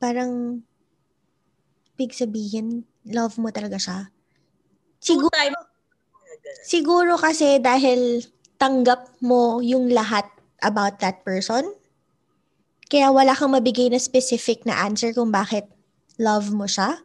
[0.00, 0.64] parang,
[2.00, 4.08] big sabihin, love mo talaga siya.
[4.96, 5.28] Siguro,
[6.64, 8.24] siguro kasi dahil
[8.56, 10.24] tanggap mo yung lahat
[10.64, 11.68] about that person.
[12.94, 15.66] Kaya wala kang mabigay na specific na answer kung bakit
[16.14, 17.02] love mo siya.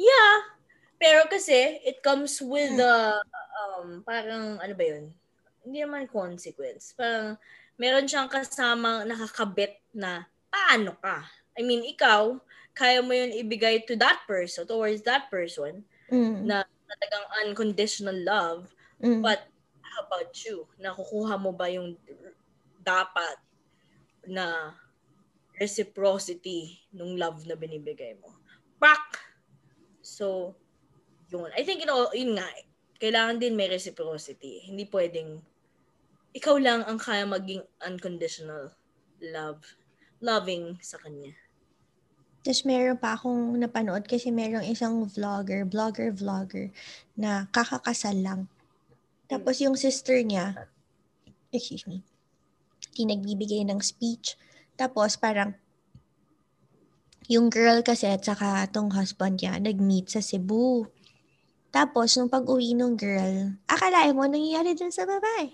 [0.00, 0.48] Yeah.
[0.96, 3.20] Pero kasi, it comes with the,
[3.60, 5.12] um, parang, ano ba yun?
[5.60, 6.96] Hindi naman consequence.
[6.96, 7.36] Parang,
[7.76, 11.28] meron siyang kasamang nakakabit na, paano ka?
[11.60, 12.40] I mean, ikaw,
[12.72, 16.48] kaya mo yun ibigay to that person, towards that person, Mm.
[16.48, 18.72] na talagang unconditional love.
[19.04, 19.20] Mm.
[19.20, 19.44] But,
[19.84, 20.64] how about you?
[20.80, 22.00] Nakukuha mo ba yung
[22.80, 23.36] dapat
[24.28, 24.74] na
[25.58, 28.30] reciprocity nung love na binibigay mo?
[28.78, 29.20] Pak!
[30.04, 30.56] So,
[31.32, 31.48] yun.
[31.56, 32.48] I think, you know, yun nga,
[33.00, 34.66] kailangan din may reciprocity.
[34.68, 35.40] Hindi pwedeng,
[36.36, 38.74] ikaw lang ang kaya maging unconditional
[39.20, 39.62] love,
[40.20, 41.32] loving sa kanya.
[42.44, 46.68] Tapos meron pa akong napanood kasi merong isang vlogger, vlogger, vlogger
[47.16, 48.40] na kakakasal lang.
[49.24, 50.68] Tapos yung sister niya,
[51.48, 52.04] excuse me,
[53.02, 54.38] nagbibigay ng speech.
[54.78, 55.58] Tapos parang
[57.26, 60.86] yung girl kasi at saka tong husband niya nag-meet sa Cebu.
[61.74, 65.50] Tapos nung pag-uwi ng girl, akalain mo nangyayari dun sa babae.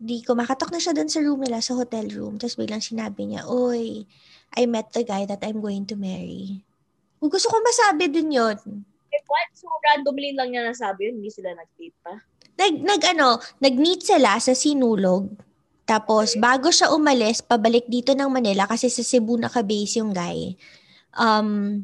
[0.00, 2.40] Di kumakatok na siya dun sa room nila, sa hotel room.
[2.40, 4.08] Tapos biglang sinabi niya, Oy,
[4.56, 6.64] I met the guy that I'm going to marry.
[7.20, 8.56] Gusto ko masabi din yun.
[9.12, 9.48] Eh, what?
[9.52, 12.16] So, randomly lang niya nasabi yun, hindi sila nag-date pa?
[12.56, 15.28] Nag, nag ano, nag-meet sila sa Sinulog.
[15.90, 20.54] Tapos, bago siya umalis, pabalik dito ng Manila kasi sa Cebu naka-base yung guy.
[21.18, 21.82] Um,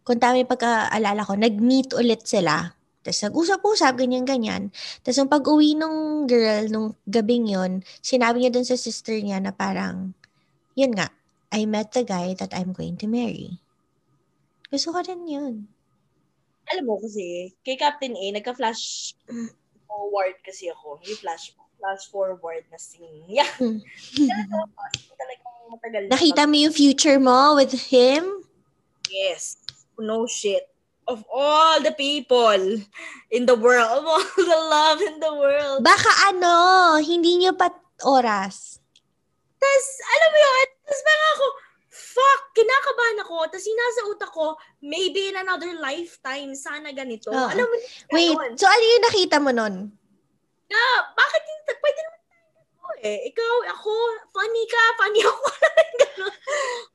[0.00, 2.72] kung tama yung pagkaalala ko, nag-meet ulit sila.
[3.04, 4.72] Tapos nag-usap-usap, ganyan-ganyan.
[5.04, 9.52] Tapos nung pag-uwi nung girl, nung gabing yon sinabi niya dun sa sister niya na
[9.52, 10.16] parang,
[10.72, 11.12] yun nga,
[11.52, 13.60] I met the guy that I'm going to marry.
[14.72, 15.68] Gusto ko rin yun.
[16.72, 19.12] Alam mo kasi, kay Captain A, nagka-flash
[19.84, 20.96] forward kasi ako.
[21.04, 23.24] Yung flash flash forward na scene.
[23.30, 23.48] Yeah.
[23.58, 23.80] Hmm.
[25.16, 26.10] Talagang matagal na.
[26.16, 28.44] Nakita mo yung future mo with him?
[29.08, 29.60] Yes.
[29.96, 30.66] No shit.
[31.06, 32.82] Of all the people
[33.30, 35.86] in the world, of all the love in the world.
[35.86, 36.54] Baka ano,
[36.98, 37.70] hindi niyo pa
[38.02, 38.82] oras.
[39.56, 41.46] Tapos, alam mo yun, tapos parang ako,
[41.88, 43.36] fuck, kinakabahan ako.
[43.48, 44.46] Tapos yung nasa utak ko,
[44.82, 47.32] maybe in another lifetime, sana ganito.
[47.32, 47.48] Oo.
[47.48, 47.76] Alam mo,
[48.12, 48.52] Wait, ganon.
[48.58, 49.74] so ano yung nakita mo nun?
[50.66, 52.44] Na, bakit hindi, pwede naman tayo
[53.02, 53.18] eh.
[53.28, 53.92] Ikaw, ako,
[54.30, 55.44] funny ka, funny ako.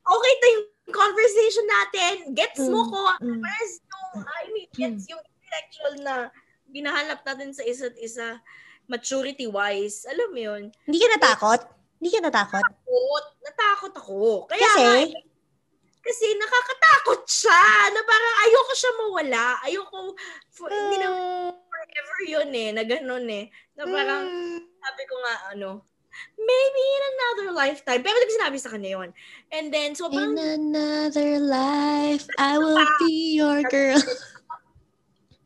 [0.02, 2.14] Okay tayo yung conversation natin.
[2.34, 3.02] Gets mo Mm, ko.
[3.22, 3.40] mm.
[3.40, 6.16] Whereas yung, I mean, gets yung intellectual na
[6.68, 8.40] binahanap natin sa isa't isa
[8.86, 10.04] maturity-wise.
[10.08, 10.64] Alam mo yun?
[10.84, 11.62] Hindi ka natakot?
[11.98, 12.64] Hindi ka natakot?
[12.64, 13.26] Natakot.
[13.42, 14.20] Natakot ako.
[14.48, 14.82] Kaya Kasi?
[14.82, 15.10] nga, eh,
[16.02, 17.62] kasi nakakatakot siya
[17.94, 19.46] na parang ayoko siya mawala.
[19.62, 19.98] Ayoko,
[20.50, 23.50] for, hindi na Mm, forever yun eh, na ganun eh.
[23.74, 24.60] Na parang, mm.
[24.78, 25.70] sabi ko nga, ano,
[26.38, 28.02] maybe in another lifetime.
[28.06, 29.10] Pero nag sinabi sa kanya yun.
[29.50, 33.98] And then, so In parang, another life, I will be your girl.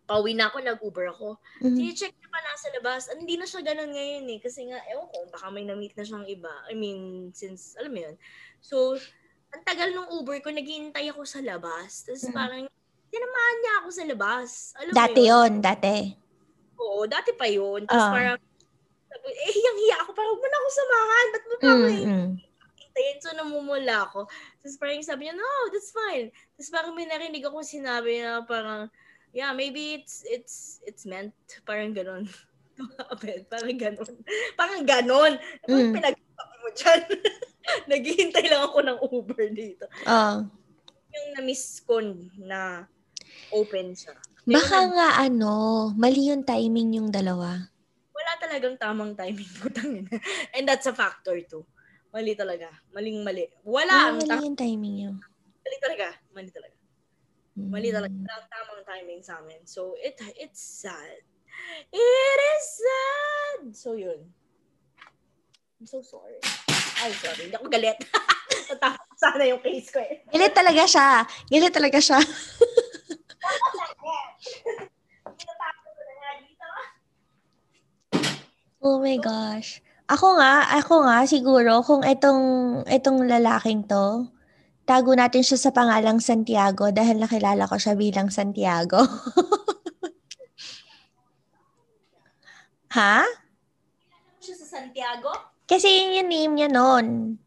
[0.05, 1.41] pauwi na ako, nag-Uber ako.
[1.65, 1.75] Mm.
[1.81, 3.09] Tine-check niya pa nasa labas.
[3.09, 4.39] Hindi na siya ganun ngayon eh.
[4.43, 6.53] Kasi nga, ewan ko, baka may na-meet na siyang iba.
[6.69, 8.15] I mean, since, alam mo yun.
[8.61, 8.99] So,
[9.49, 12.05] ang tagal nung Uber ko, naghihintay ako sa labas.
[12.05, 12.37] Tapos Mm.
[12.37, 12.63] parang,
[13.09, 14.49] tinamahan niya ako sa labas.
[14.77, 15.29] Alam Dati yun?
[15.31, 15.95] yon dati.
[16.79, 17.83] Oo, dati pa yun.
[17.85, 18.13] Tapos Ah.
[18.13, 18.37] parang,
[19.07, 20.09] sabi, eh, hiyang-hiya ako.
[20.11, 21.25] Parang, huwag mo na ako samahan.
[21.27, 22.29] Ba't mo pa ako Mm, mm.
[23.19, 24.23] So, namumula ako.
[24.63, 26.31] Tapos parang sabi niya, no, that's fine.
[26.55, 28.87] Tapos parang may narinig ako sinabi na parang,
[29.35, 31.35] yeah, maybe it's, it's, it's meant.
[31.67, 31.91] Parang.
[32.75, 33.47] Tumapit.
[33.51, 34.15] Parang ganon.
[34.55, 35.33] Parang ganon.
[35.63, 35.95] Parang Mm.
[35.95, 36.15] pinag
[36.63, 37.01] mo dyan.
[37.91, 39.87] Naghihintay lang ako ng Uber dito.
[40.07, 40.43] Oh.
[41.11, 41.99] Yung na-miss ko
[42.39, 42.83] na
[43.51, 44.15] open siya.
[44.45, 47.65] Baka nga ano, mali yung timing yung dalawa.
[48.15, 50.09] wala talagang tamang timing tangina.
[50.53, 51.65] And that's a factor too.
[52.13, 52.69] Mali talaga.
[52.93, 53.49] Maling mali.
[53.65, 53.89] Wala.
[53.89, 55.15] Wala, ang mali yung timing yun.
[55.65, 56.07] mali talaga.
[56.31, 56.77] Mali talaga.
[57.57, 58.13] Mali talaga.
[58.13, 59.61] Wala ang tamang timing sa amin.
[59.65, 61.25] So, it it's sad.
[61.89, 63.61] It is sad!
[63.73, 64.29] So, yun.
[65.81, 66.39] I'm so sorry.
[67.01, 67.49] Ay, sorry.
[67.49, 67.97] Hindi ako galit.
[68.69, 70.23] Natakot sana yung case ko eh.
[70.31, 71.23] Gilit talaga siya.
[71.49, 72.19] Gilit talaga siya.
[78.85, 79.81] Oh my gosh.
[80.05, 84.29] Ako nga, ako nga siguro kung itong itong lalaking to,
[84.85, 89.01] tago natin siya sa pangalang Santiago dahil nakilala ko siya bilang Santiago.
[92.97, 93.25] ha?
[94.37, 95.33] Siya sa Santiago?
[95.65, 97.41] Kasi yun yung name niya noon.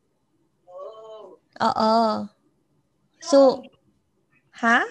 [0.67, 1.39] Oh.
[1.63, 2.27] Oo.
[3.23, 3.63] So,
[4.59, 4.83] ha?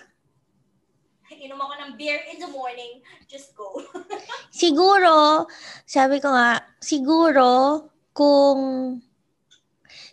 [1.41, 3.78] Inom ako ng beer in the morning, just go.
[4.62, 5.45] siguro,
[5.86, 7.47] sabi ko nga, siguro,
[8.12, 8.97] kung,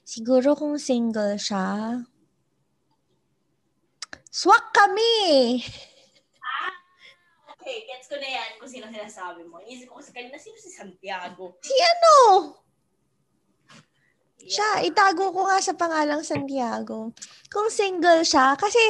[0.04, 2.00] siguro kung single siya,
[4.28, 5.60] swak kami!
[6.42, 6.74] ah,
[7.56, 9.62] okay, gets ko na yan kung sino sinasabi mo.
[9.64, 11.56] Inisip ko kasi kanina, sino si Santiago?
[11.64, 12.16] Si ano?
[14.44, 17.16] Siya, itago ko nga sa pangalang Santiago.
[17.48, 18.80] Kung single siya, kasi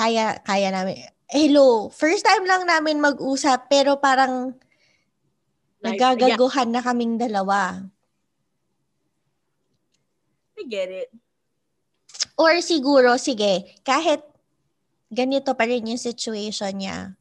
[0.00, 0.96] kaya, kaya namin.
[1.28, 4.56] Hello, first time lang namin mag-usap, pero parang
[5.84, 6.74] like, nagagaguhan yeah.
[6.74, 7.84] na kaming dalawa.
[10.56, 11.12] I get it.
[12.40, 14.24] Or siguro, sige, kahit
[15.12, 17.20] ganito pa rin yung situation niya,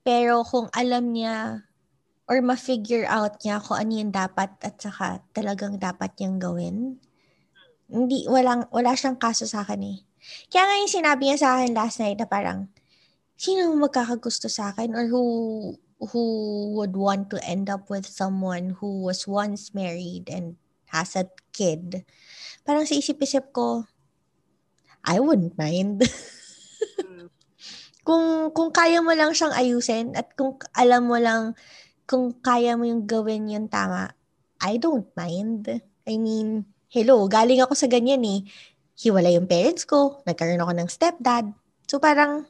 [0.00, 1.68] pero kung alam niya
[2.24, 6.76] or ma-figure out niya kung ano yung dapat at saka talagang dapat niyang gawin.
[7.84, 9.98] Hindi, walang, wala siyang kaso sa akin eh.
[10.48, 12.68] Kaya nga yung sinabi niya sa akin last night na parang,
[13.34, 15.24] sino magkakagusto sa akin or who
[16.12, 16.24] who
[16.76, 20.60] would want to end up with someone who was once married and
[20.92, 22.04] has a kid.
[22.62, 23.88] Parang sa isip-isip ko,
[25.04, 26.04] I wouldn't mind.
[28.04, 31.56] Kung kung kaya mo lang siyang ayusin at kung alam mo lang
[32.04, 34.12] kung kaya mo yung gawin yung tama,
[34.60, 35.80] I don't mind.
[36.04, 38.44] I mean, hello, galing ako sa ganyan eh.
[38.94, 41.50] Hiwala yung parents ko, nagkaroon ako ng stepdad.
[41.90, 42.46] So parang,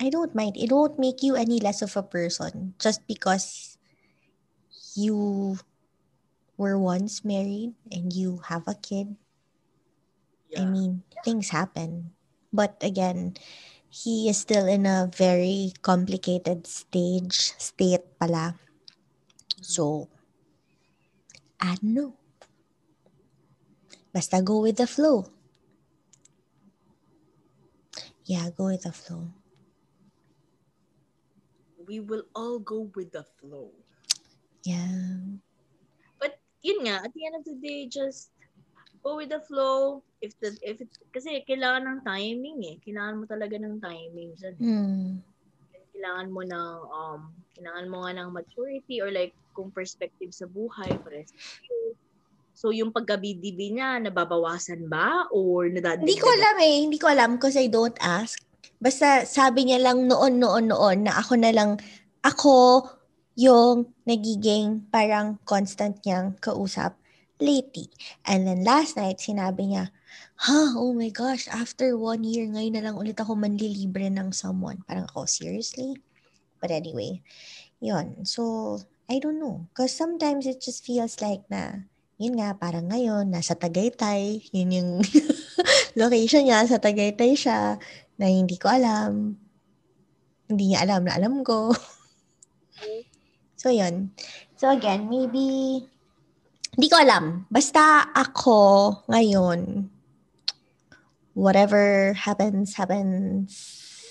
[0.00, 0.56] I don't mind.
[0.56, 3.76] It won't make you any less of a person just because
[4.96, 5.60] you
[6.56, 9.16] were once married and you have a kid.
[10.48, 10.62] Yeah.
[10.62, 12.12] I mean, things happen.
[12.52, 13.36] But again,
[13.88, 18.56] he is still in a very complicated stage, state pala.
[19.60, 20.08] So,
[21.60, 22.19] I don't know.
[24.10, 25.30] Basta go with the flow.
[28.26, 29.30] Yeah, go with the flow.
[31.86, 33.70] We will all go with the flow.
[34.62, 35.18] Yeah.
[36.18, 38.30] But yun nga, at the end of the day, just
[39.02, 40.02] go with the flow.
[40.22, 42.76] If the if it, kasi kailangan ng timing eh.
[42.84, 44.56] Kailangan mo talaga ng timing dyan.
[44.60, 45.10] Mm.
[45.96, 47.20] Kailangan mo ng um
[47.56, 51.32] kailangan mo nga ng maturity or like kung perspective sa buhay pares.
[52.60, 56.04] So yung pagkabidibi niya nababawasan ba or nadadagdagan?
[56.04, 58.36] Hindi ko alam eh, hindi ko alam because I don't ask.
[58.76, 61.80] Basta sabi niya lang noon noon noon na ako na lang
[62.20, 62.84] ako
[63.40, 67.00] yung nagiging parang constant niyang kausap
[67.40, 67.88] lately.
[68.28, 69.88] And then last night, sinabi niya,
[70.44, 74.84] ha, oh my gosh, after one year, ngayon na lang ulit ako manlilibre ng someone.
[74.84, 75.96] Parang ako, seriously?
[76.60, 77.24] But anyway,
[77.80, 78.76] yon So,
[79.08, 79.64] I don't know.
[79.72, 81.88] Because sometimes it just feels like na,
[82.20, 84.44] yun nga, parang ngayon, nasa Tagaytay.
[84.52, 84.90] Yun yung
[86.00, 87.80] location niya, sa Tagaytay siya,
[88.20, 89.40] na hindi ko alam.
[90.44, 91.72] Hindi niya alam na alam ko.
[93.60, 94.12] so, yun.
[94.60, 95.80] So, again, maybe
[96.76, 97.48] hindi ko alam.
[97.48, 98.60] Basta ako
[99.08, 99.88] ngayon,
[101.32, 103.48] whatever happens, happens.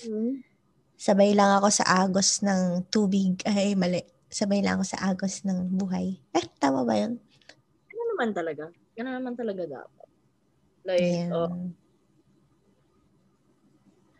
[0.02, 0.42] Mm-hmm.
[0.98, 3.38] Sabay lang ako sa agos ng tubig.
[3.46, 4.02] Ay, mali.
[4.26, 6.18] Sabay lang ako sa agos ng buhay.
[6.34, 7.22] Eh, tama ba yun?
[8.20, 8.68] Naman talaga?
[9.00, 10.08] Ano naman talaga dapat?
[10.84, 11.32] Like, yeah.
[11.32, 11.72] oh.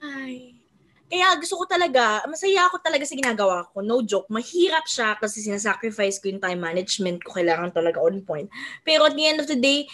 [0.00, 0.56] Ay.
[1.04, 3.84] Kaya gusto ko talaga, masaya ako talaga sa ginagawa ko.
[3.84, 7.36] No joke, mahirap siya kasi sinasacrifice ko yung time management ko.
[7.36, 8.48] Kailangan talaga on point.
[8.88, 9.84] Pero at the end of the day,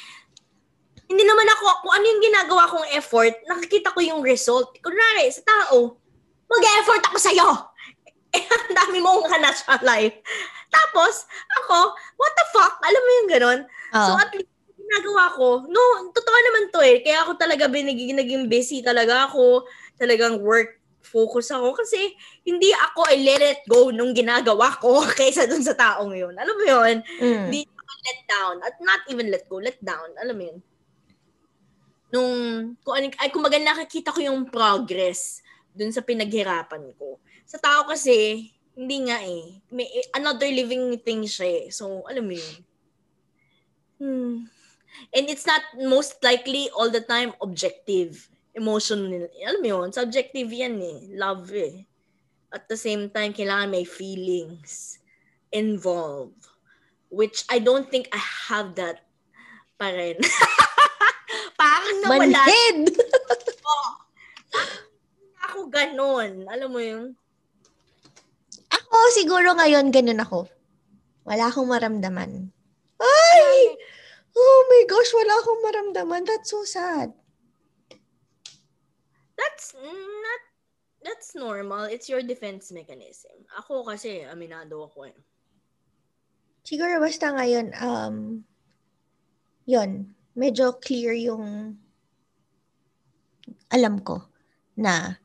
[1.10, 4.70] hindi naman ako, kung ano yung ginagawa kong effort, nakikita ko yung result.
[4.78, 5.98] Kunwari, sa tao,
[6.46, 7.48] mag-effort ako sa'yo.
[8.37, 10.20] Eh, ang dami mong hanas sa life.
[10.68, 11.25] Tapos,
[11.64, 12.77] ako, what the fuck?
[12.85, 13.61] Alam mo yung ganun?
[13.96, 14.07] Oh.
[14.07, 15.83] So, at least, ginagawa ko, no,
[16.14, 17.01] totoo naman to eh.
[17.03, 19.66] Kaya ako talaga biniging, naging busy talaga ako.
[19.96, 25.46] Talagang work focus ako kasi hindi ako I let it go nung ginagawa ko kaysa
[25.46, 26.35] dun sa taong yun.
[26.35, 26.94] Alam mo yun?
[27.22, 27.46] Mm.
[27.46, 28.57] Hindi ako let down.
[28.66, 30.11] At not even let go, let down.
[30.18, 30.59] Alam mo yun?
[32.07, 32.35] Nung,
[32.83, 35.42] kung, ay, kumbaga nakikita ko yung progress
[35.75, 37.22] dun sa pinaghirapan ko.
[37.47, 39.62] Sa tao kasi, hindi nga eh.
[39.70, 41.64] May, another living thing siya eh.
[41.70, 42.55] So, alam mo yun.
[43.97, 44.34] Hmm.
[45.14, 50.80] And it's not most likely all the time objective emotional, alam mo yun, subjective yan
[50.80, 50.99] eh.
[51.12, 51.84] Love eh.
[52.51, 54.99] At the same time, kailangan may feelings
[55.53, 56.40] involved.
[57.12, 58.20] Which I don't think I
[58.51, 59.05] have that
[59.76, 60.16] pa rin.
[61.61, 62.32] parang nawala.
[62.32, 62.80] Manhead!
[63.70, 63.92] oh,
[65.47, 66.49] ako ganun.
[66.49, 67.12] Alam mo yun?
[69.14, 70.50] Siguro ngayon, ganun ako.
[71.26, 72.50] Wala akong maramdaman.
[73.02, 73.76] Ay!
[74.36, 76.22] Oh my gosh, wala akong maramdaman.
[76.28, 77.11] That's so sad.
[79.36, 79.76] That's
[81.07, 81.86] that's normal.
[81.86, 83.46] It's your defense mechanism.
[83.62, 85.16] Ako kasi, aminado ako eh.
[86.66, 88.16] Siguro basta ngayon, um,
[89.70, 91.78] yon medyo clear yung
[93.70, 94.26] alam ko
[94.78, 95.18] na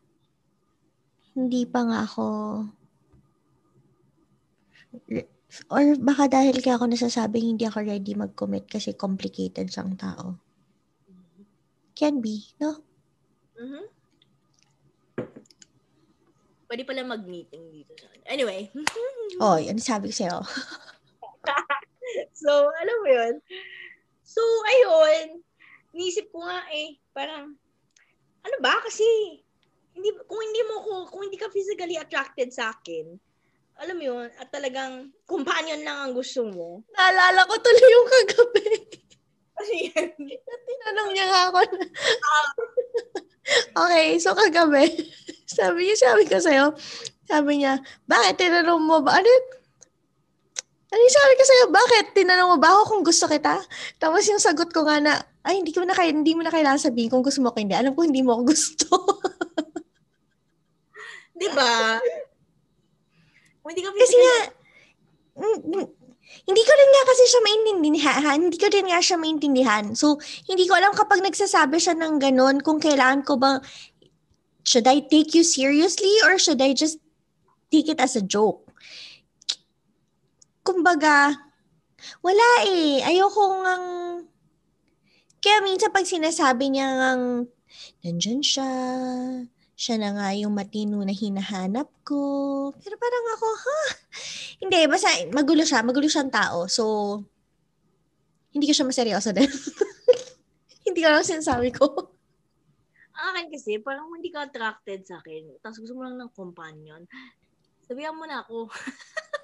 [1.34, 2.26] hindi pa nga ako
[5.68, 10.40] or baka dahil kaya ako nasasabing hindi ako ready mag-commit kasi complicated siyang tao.
[11.92, 12.80] Can be, no?
[13.60, 13.84] Mhm.
[16.72, 17.92] Pwede pala mag-meeting dito.
[18.24, 18.72] Anyway.
[19.44, 20.40] oh, yan sabi ko sa'yo.
[22.42, 23.36] so, alam mo yun.
[24.24, 24.40] So,
[24.72, 25.44] ayun.
[25.92, 27.60] Nisip ko nga eh, parang,
[28.48, 28.80] ano ba?
[28.88, 29.04] Kasi,
[29.92, 33.20] hindi, kung hindi mo ko, kung hindi ka physically attracted sa akin,
[33.82, 36.86] alam mo yun, at talagang companion lang ang gusto mo.
[36.94, 38.66] Naalala ko tuloy yung kagabi.
[39.90, 40.10] Yan.
[40.70, 41.86] Tinanong niya nga ako na.
[43.82, 44.86] okay, so kagabi,
[45.58, 46.66] sabi niya, sabi ko sa'yo,
[47.26, 49.18] sabi niya, bakit tinanong mo ba?
[49.18, 49.30] Ano
[50.92, 52.06] ano yung sabi ko sa'yo, bakit?
[52.12, 53.64] Tinanong mo ba ako kung gusto kita?
[53.96, 56.92] Tapos yung sagot ko nga na, ay, hindi, ko na, kaya, hindi mo na kailangan
[56.92, 57.72] sabihin kung gusto mo ko hindi.
[57.72, 58.86] Alam ko hindi mo ako gusto.
[61.40, 61.96] Di ba?
[63.72, 64.38] Hindi ka Kasi nga,
[66.48, 68.40] hindi ko rin nga kasi siya maintindihan.
[68.40, 69.86] Hindi ko rin nga siya maintindihan.
[69.96, 73.60] So, hindi ko alam kapag nagsasabi siya ng ganun, kung kailangan ko bang,
[74.64, 77.00] should I take you seriously or should I just
[77.72, 78.68] take it as a joke?
[80.62, 81.36] Kumbaga,
[82.22, 83.02] wala eh.
[83.02, 83.88] Ayoko ngang...
[85.42, 87.50] Kaya minsan pag sinasabi niya ngang,
[88.06, 88.70] nandyan siya,
[89.82, 92.22] siya na nga yung matino na hinahanap ko.
[92.78, 93.82] Pero parang ako, ha?
[94.62, 95.82] Hindi, basta magulo siya.
[95.82, 96.70] Magulo siyang tao.
[96.70, 96.86] So,
[98.54, 99.50] hindi ko siya maseryoso din.
[100.86, 102.14] hindi ko lang sinasabi ko.
[103.10, 105.58] Akin kasi, parang hindi ka attracted sa akin.
[105.66, 107.02] Tapos gusto mo lang ng companion.
[107.82, 108.70] Sabihan mo na ako.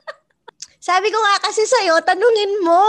[0.88, 2.86] Sabi ko nga kasi sa'yo, tanungin mo.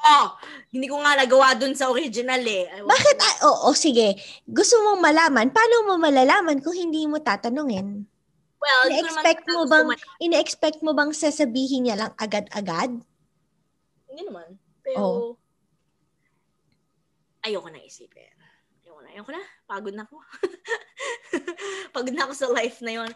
[0.00, 0.32] Oh,
[0.72, 2.64] hindi ko nga nagawa dun sa original eh.
[2.80, 3.16] Bakit?
[3.20, 4.16] Ah, oo, oh, oh, sige.
[4.48, 8.08] Gusto mong malaman, paano mo malalaman kung hindi mo tatanungin?
[8.60, 9.88] Well, ina-expect mo bang
[10.20, 12.92] ina-expect mo bang sasabihin niya lang agad-agad?
[14.04, 14.60] Hindi naman.
[14.84, 15.32] Pero oh.
[17.40, 18.36] ayoko na isipin.
[18.84, 19.08] Ayoko na.
[19.16, 19.42] Ayoko na.
[19.64, 20.16] Pagod na ako.
[21.96, 23.10] Pagod na ako sa life na 'yon.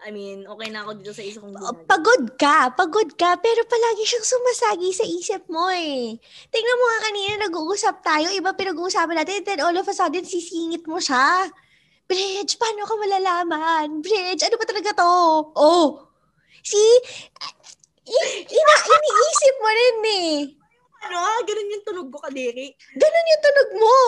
[0.00, 1.84] I mean, okay na ako dito sa isa kong ginagawa.
[1.84, 6.16] Pagod ka, pagod ka, pero palagi siyang sumasagi sa isip mo eh.
[6.48, 10.88] Tingnan mo nga kanina, nag-uusap tayo, iba pinag-uusapan natin, then all of a sudden, sisingit
[10.88, 11.52] mo siya.
[12.08, 14.00] Bridge, paano ka malalaman?
[14.00, 15.12] Bridge, ano ba talaga to?
[15.52, 16.08] Oh,
[16.64, 16.96] see?
[18.50, 20.32] Ina, iniisip mo rin eh.
[21.06, 21.16] Ano?
[21.44, 22.72] Ganun yung tunog ko, Kadiri.
[22.96, 23.98] Ganun yung tunog mo.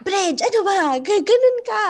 [0.00, 0.96] Bridge, ano ba?
[1.04, 1.86] Ganun ka.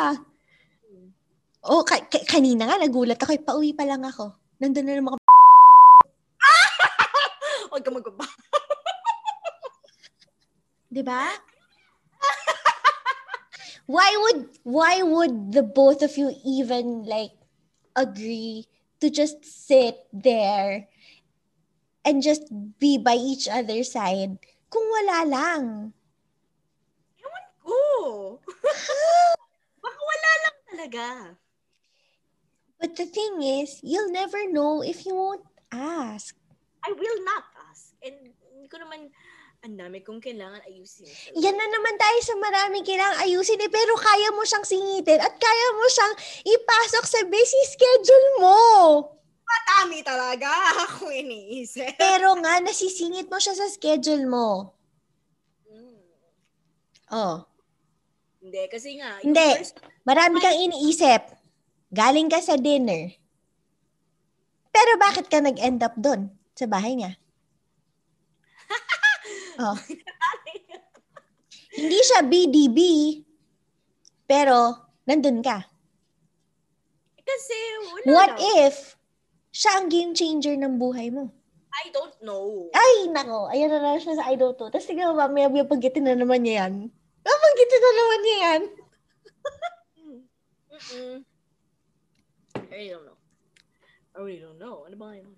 [1.62, 3.38] Oh, ka- ka- kanina nga nagulat ako.
[3.38, 4.34] Pauwi pa lang ako.
[4.58, 5.22] Nandun na naman mga
[7.70, 8.26] Huwag ka magbaba.
[10.94, 11.22] diba?
[13.86, 17.34] why would why would the both of you even like
[17.94, 18.66] agree
[18.98, 20.90] to just sit there
[22.02, 22.50] and just
[22.82, 24.34] be by each other's side
[24.66, 25.94] kung wala lang?
[27.22, 27.78] Ewan ko.
[29.82, 31.06] Baka wala lang talaga.
[32.82, 36.34] But the thing is, you'll never know if you won't ask.
[36.82, 37.94] I will not ask.
[38.02, 39.06] And hindi ko naman,
[39.62, 41.06] ang dami kong kailangan ayusin.
[41.38, 45.30] Yan na naman tayo sa maraming kailangan ayusin eh, pero kaya mo siyang singitin at
[45.38, 48.58] kaya mo siyang ipasok sa busy schedule mo.
[49.46, 50.50] Matami talaga
[50.90, 51.94] ako iniisip.
[51.94, 54.74] Pero nga, nasisingit mo siya sa schedule mo.
[55.70, 56.02] Mm.
[57.14, 57.46] Oh.
[58.42, 59.22] Hindi, kasi nga.
[59.22, 59.50] Hindi.
[59.62, 61.41] First, Marami kang iniisip.
[61.92, 63.12] Galing ka sa dinner.
[64.72, 67.20] Pero bakit ka nag-end up doon sa bahay niya?
[69.60, 69.76] oh.
[71.76, 72.78] Hindi siya BDB,
[74.24, 75.68] pero nandun ka.
[77.20, 77.56] Kasi
[77.92, 78.40] wala What lang.
[78.68, 78.96] if
[79.52, 81.28] siya ang game changer ng buhay mo?
[81.72, 82.68] I don't know.
[82.76, 83.48] Ay, nako.
[83.48, 84.68] Ayan na lang siya sa I don't know.
[84.68, 86.92] Tapos tignan mo, mamaya may pagkitin na naman niya yan.
[87.24, 88.62] Mapagkitin na naman niya yan.
[90.72, 91.16] Mm-mm.
[92.72, 93.18] I really don't know.
[94.16, 94.76] I really don't know.
[94.88, 95.32] Ano ba ngayon?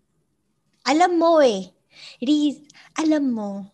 [0.86, 1.74] Alam mo eh.
[2.22, 2.62] Riz,
[2.94, 3.66] alam mo.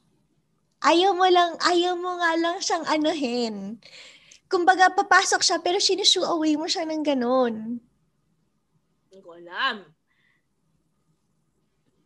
[0.81, 3.77] Ayaw mo lang, ayaw mo nga lang siyang anuhin.
[4.49, 7.85] Kumbaga, papasok siya, pero sinushoe away mo siya ng ganun.
[9.07, 9.85] Hindi ko alam.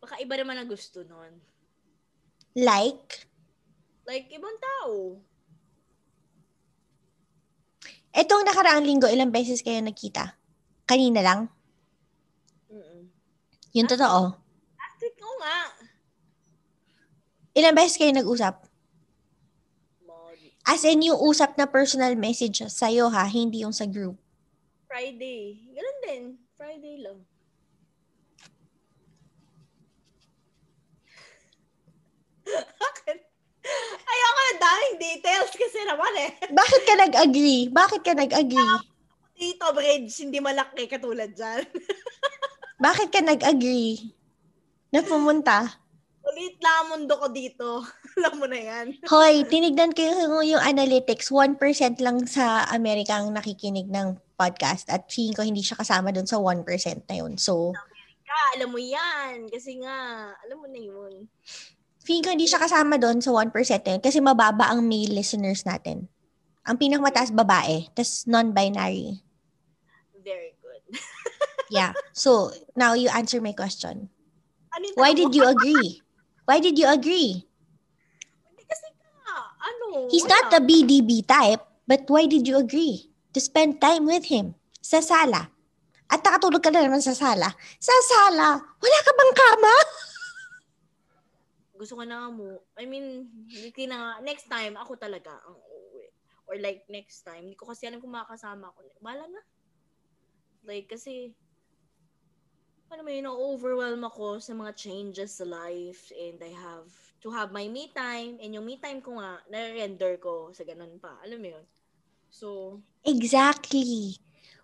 [0.02, 1.38] Baka iba naman ang gusto nun.
[2.58, 3.30] Like,
[4.04, 5.22] Like, ibang tao.
[8.14, 10.34] etong nakaraang linggo, ilang beses kayo nagkita?
[10.84, 11.40] Kanina lang?
[12.68, 13.08] Mm-mm.
[13.72, 14.36] Yung totoo?
[14.76, 15.58] Last week ko nga.
[17.56, 18.68] Ilang beses kayo nag-usap?
[20.64, 24.16] As in, yung usap na personal message sa'yo ha, hindi yung sa group.
[24.88, 25.60] Friday.
[25.76, 26.22] Ganun din.
[26.56, 27.20] Friday lang.
[32.48, 33.18] Bakit?
[34.12, 36.30] Ayoko na daming details kasi naman eh.
[36.48, 37.68] Bakit ka nag-agree?
[37.68, 38.93] Bakit ka nag-agree?
[39.34, 41.66] Dito, bridge, hindi malaki katulad dyan.
[42.86, 44.14] Bakit ka nag-agree?
[44.94, 45.84] Na pumunta?
[46.24, 47.84] Ulit lang ang mundo ko dito.
[48.16, 48.86] Alam mo na yan.
[49.10, 51.28] Hoy, tinignan ko yung, yung analytics.
[51.34, 51.58] 1%
[52.00, 56.38] lang sa Amerika ang nakikinig ng podcast at feeling ko hindi siya kasama dun sa
[56.38, 56.64] 1%
[57.10, 57.34] na yun.
[57.36, 57.74] So,
[58.24, 59.50] Ka, alam mo yan.
[59.50, 61.26] Kasi nga, alam mo na yun.
[62.04, 63.48] feeling ko hindi siya kasama dun sa 1%
[63.84, 66.08] na yun kasi mababa ang male listeners natin.
[66.64, 69.23] Ang pinakamataas babae, tas non-binary.
[70.24, 70.82] Very good.
[71.72, 71.96] Yeah.
[72.12, 74.12] So, now you answer my question.
[74.74, 75.36] Ano Why tanong did mo?
[75.36, 75.88] you agree?
[76.44, 77.48] Why did you agree?
[78.68, 80.06] Kasi ka, ano.
[80.12, 80.34] He's wala.
[80.34, 84.54] not the BDB type, but why did you agree to spend time with him
[84.84, 85.48] sa sala?
[86.12, 87.48] At nakatulog ka na naman sa sala.
[87.80, 89.74] Sa sala, wala ka bang kama?
[91.80, 92.60] Gusto ko na nga mo.
[92.76, 94.10] I mean, hindi na nga.
[94.20, 96.06] Next time, ako talaga ang uuwi.
[96.46, 97.48] Or like, next time.
[97.50, 98.84] Hindi ko kasi alam kung makakasama ako.
[99.00, 99.42] Bala na.
[100.64, 101.36] Like, kasi,
[102.88, 106.88] ano mo yun, overwhelm ako sa mga changes sa life and I have
[107.20, 110.96] to have my me time and yung me time ko nga, na-render ko sa ganun
[110.96, 111.20] pa.
[111.20, 111.64] Alam mo yun?
[112.32, 114.16] So, Exactly.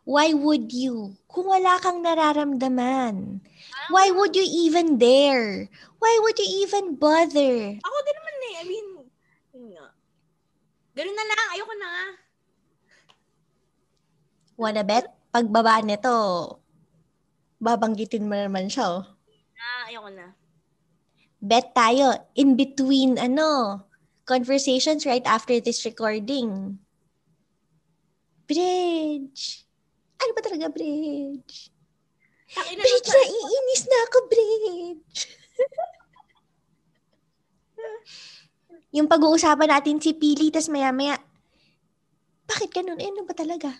[0.08, 1.20] Why would you?
[1.28, 3.44] Kung wala kang nararamdaman.
[3.92, 5.68] Why would you even dare?
[6.00, 7.76] Why would you even bother?
[7.76, 8.54] ako din naman eh.
[8.56, 8.86] I mean,
[9.52, 9.86] yun nga.
[10.96, 11.48] Ganun na lang.
[11.52, 11.92] Ayoko na.
[14.56, 15.19] Wanna bet?
[15.30, 16.58] Pagbaba nito,
[17.62, 18.98] babanggitin mo naman siya.
[18.98, 19.06] Oh.
[19.60, 20.34] Ah, ayoko na.
[21.38, 22.18] Bet tayo.
[22.34, 23.78] In between, ano,
[24.26, 26.76] conversations right after this recording.
[28.50, 29.62] Bridge.
[30.18, 31.70] Ano ba talaga, Bridge?
[32.50, 35.18] Takina Bridge, naiinis na ako, Bridge.
[38.96, 41.14] yung pag-uusapan natin si Pili, tas maya-maya,
[42.50, 42.98] bakit ganun?
[42.98, 43.70] Eh, ano ba talaga?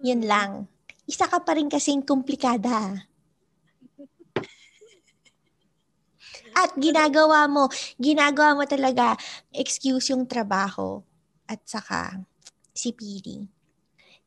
[0.00, 0.64] Yun lang.
[1.04, 3.04] Isa ka pa rin kasing komplikada.
[6.56, 7.68] At ginagawa mo,
[8.00, 9.14] ginagawa mo talaga,
[9.52, 11.04] excuse yung trabaho
[11.46, 12.22] at saka
[12.74, 13.46] si Pili.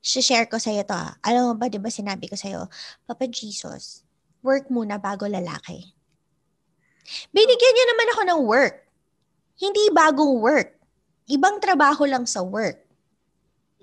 [0.03, 1.15] share ko sa'yo to ah.
[1.24, 2.67] Alam mo ba, di ba sinabi ko sa'yo,
[3.07, 4.03] Papa Jesus,
[4.43, 5.95] work muna bago lalaki.
[7.32, 8.76] Binigyan niya naman ako ng work.
[9.59, 10.69] Hindi bagong work.
[11.32, 12.82] Ibang trabaho lang sa work.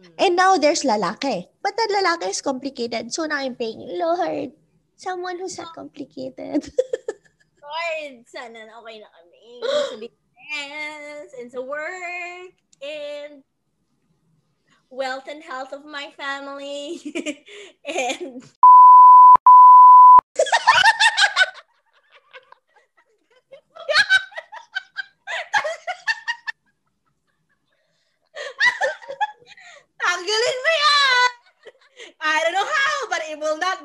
[0.01, 0.15] Mm.
[0.19, 1.47] And now there's lalaki.
[1.63, 3.13] But that lalaki is complicated.
[3.13, 4.53] So now I'm praying, Lord,
[4.97, 6.65] someone who's not complicated.
[7.61, 9.45] Lord, sana na okay na kami.
[9.69, 13.45] Sa business, and sa work, and
[14.91, 16.99] wealth and health of my family.
[17.87, 18.43] and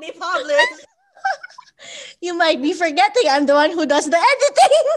[0.05, 0.85] be published.
[2.25, 4.85] you might be forgetting I'm the one who does the editing.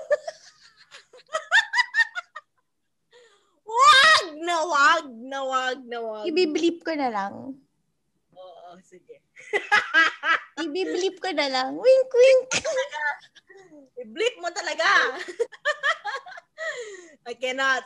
[3.68, 6.24] Wag na wag na wag na wag.
[6.24, 7.52] Ibiblip ko na lang.
[8.32, 9.20] Oo, sige.
[10.64, 11.76] Ibiblip ko na lang.
[11.76, 12.48] Wink, wink.
[14.00, 15.20] I-blip mo talaga.
[17.28, 17.84] I cannot.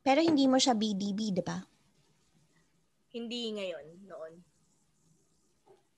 [0.00, 1.60] Pero hindi mo siya BDB, di ba?
[3.12, 4.49] Hindi ngayon, noon.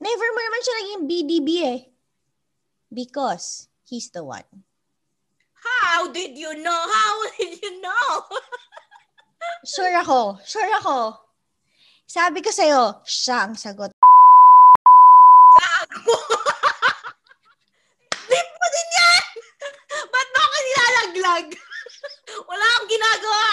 [0.03, 1.79] Never mo naman siya naging BDB eh.
[2.91, 4.67] Because he's the one.
[5.63, 6.75] How did you know?
[6.75, 8.27] How did you know?
[9.63, 10.39] Sure ako.
[10.43, 11.19] Sure ako.
[12.03, 13.91] Sabi ko sa'yo, siya ang sagot.
[15.55, 16.15] Gago!
[18.27, 19.27] Blip mo din yan!
[20.11, 21.47] Ba't mo ako nilalaglag?
[22.51, 23.43] Wala akong ginagawa.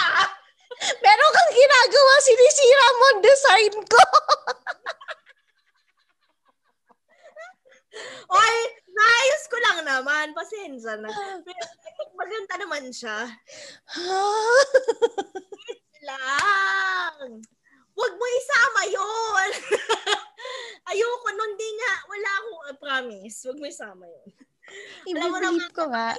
[0.99, 4.03] Meron kang ginagawa, sinisira mo ang design ko.
[8.39, 8.55] Oy,
[8.87, 10.31] naayos ko lang naman.
[10.31, 11.11] Pasensya na.
[12.19, 13.25] Maganda naman siya.
[16.07, 17.43] lang.
[17.91, 19.49] Huwag mo isama yun.
[20.89, 21.93] Ayoko nun, di nga.
[22.09, 23.37] Wala akong uh, promise.
[23.45, 24.19] Huwag mo isama mo
[25.05, 26.15] Ibiblip ko nga.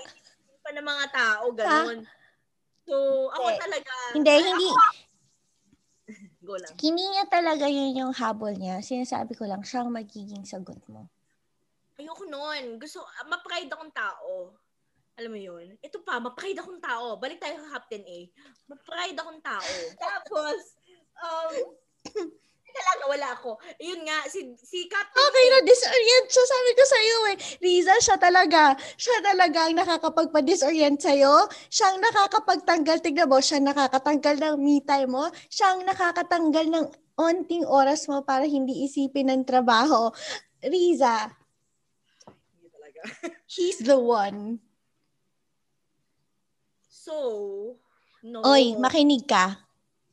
[0.62, 2.06] Pa ng mga tao, ganun.
[2.86, 2.94] So,
[3.32, 3.62] ako Hindi.
[3.64, 3.92] talaga.
[4.14, 4.68] Hindi, Ay, hindi.
[4.70, 5.10] ako-
[6.42, 6.74] Go lang.
[6.74, 8.82] Hindi niya talaga yun yung habol niya.
[8.82, 11.06] Sinasabi ko lang, siyang magiging sagot mo.
[12.02, 12.82] Ayoko nun.
[12.82, 14.58] Gusto, ah, ma-pride akong tao.
[15.22, 15.78] Alam mo yun?
[15.78, 17.14] Ito pa, ma-pride akong tao.
[17.14, 18.18] Balik tayo sa Captain A.
[18.66, 19.70] Ma-pride akong tao.
[20.02, 20.74] Tapos,
[21.22, 21.52] um,
[22.66, 23.54] teka lang, nawala ako.
[23.78, 26.44] Yun nga, si, si Captain Okay na, disorient siya.
[26.50, 27.36] Sabi ko sa'yo eh.
[27.62, 28.74] Riza, siya talaga.
[28.98, 31.46] Siya talaga ang nakakapagpa-disorient sa'yo.
[31.70, 35.30] Siya ang nakakapagtanggal, tignan mo, siya ang nakakatanggal ng me time mo.
[35.46, 40.10] Siya ang nakakatanggal ng onting oras mo para hindi isipin ng trabaho.
[40.64, 41.41] Riza,
[43.02, 43.34] talaga.
[43.50, 44.62] he's the one.
[46.88, 47.76] So,
[48.22, 48.46] no.
[48.46, 49.58] Oy, makinig ka.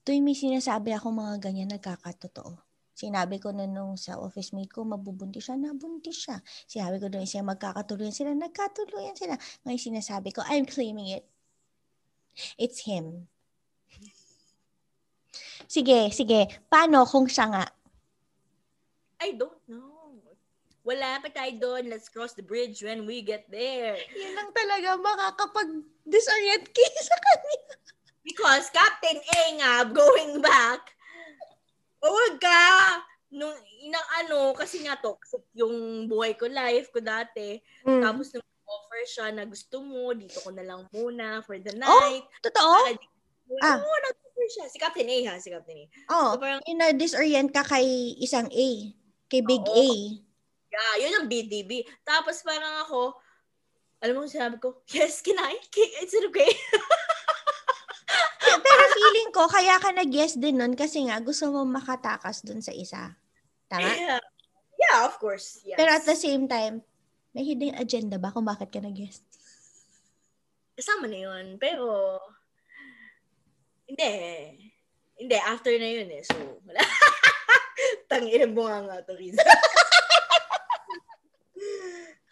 [0.02, 2.58] Tuwing may sinasabi ako mga ganyan, nagkakatotoo.
[3.00, 6.44] Sinabi ko na nung sa office mate ko, mabubuntis siya, nabuntis siya.
[6.68, 9.40] Sinabi ko doon siya, magkakatuluyan sila, nagkatuluyan sila.
[9.64, 11.24] Ngayon sinasabi ko, I'm claiming it.
[12.60, 13.32] It's him.
[15.70, 16.50] Sige, sige.
[16.68, 17.66] Paano kung siya nga?
[19.22, 19.89] I don't know.
[20.90, 21.86] Wala pa tayo doon.
[21.86, 23.94] Let's cross the bridge when we get there.
[24.10, 27.62] Yun lang talaga makakapag-disorient kayo sa kanya.
[28.26, 30.82] Because Captain A nga, going back,
[32.00, 32.62] huwag ka,
[33.30, 35.74] nung inang ano, kasi nga toxic yung
[36.06, 37.62] buhay ko, life ko dati.
[37.86, 38.02] Mm.
[38.02, 42.02] Tapos nung offer siya na gusto mo, dito ko na lang muna for the Oh,
[42.02, 42.26] night.
[42.42, 42.74] Totoo?
[42.82, 43.18] Para di-
[43.60, 43.78] Ah.
[43.78, 44.66] Oo, nag-offer siya.
[44.70, 45.86] Si Captain A ha, si Captain A.
[46.08, 47.86] Oh, So, parang- yun na disorient ka kay
[48.18, 48.70] isang A.
[49.26, 49.74] Kay Big Oo.
[49.76, 49.90] A.
[50.80, 51.84] Yeah, yun ang BDB.
[52.08, 53.20] Tapos parang ako,
[54.00, 55.60] alam mo sinabi ko, yes, can I?
[55.68, 56.48] Can- Is it okay?
[58.40, 62.72] Pero feeling ko, kaya ka nag-yes din nun kasi nga gusto mo makatakas dun sa
[62.72, 63.12] isa.
[63.68, 63.84] Tama?
[63.84, 64.24] Yeah.
[64.80, 65.60] Yeah, of course.
[65.68, 65.76] Yes.
[65.76, 66.80] Pero at the same time,
[67.36, 69.20] may hidden agenda ba kung bakit ka nag-yes?
[70.80, 71.60] kasama na yun.
[71.60, 72.16] Pero,
[73.84, 74.12] hindi.
[75.20, 76.24] Hindi, after na yun eh.
[76.24, 76.80] So, wala.
[78.10, 79.44] Tangin mo nga nga to, Riza.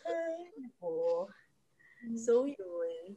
[0.08, 1.28] Ay, nako.
[2.28, 3.16] So, yun.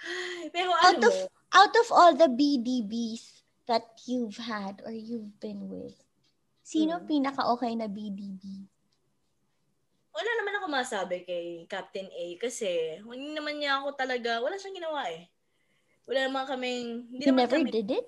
[0.00, 1.16] Ay, pero Out ano of,
[1.52, 6.00] out of all the BDBs that you've had or you've been with,
[6.64, 7.04] sino Hmm.
[7.04, 8.64] pinaka-okay na BDB?
[10.18, 14.74] wala naman ako masabi kay Captain A kasi hindi naman niya ako talaga, wala siyang
[14.74, 15.30] ginawa eh.
[16.10, 18.06] Wala naman kaming, hindi You naman never kami, did it?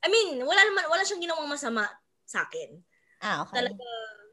[0.00, 1.84] I mean, wala naman, wala siyang ginawang masama
[2.24, 2.80] sa akin.
[3.20, 3.60] Ah, okay.
[3.60, 3.84] talaga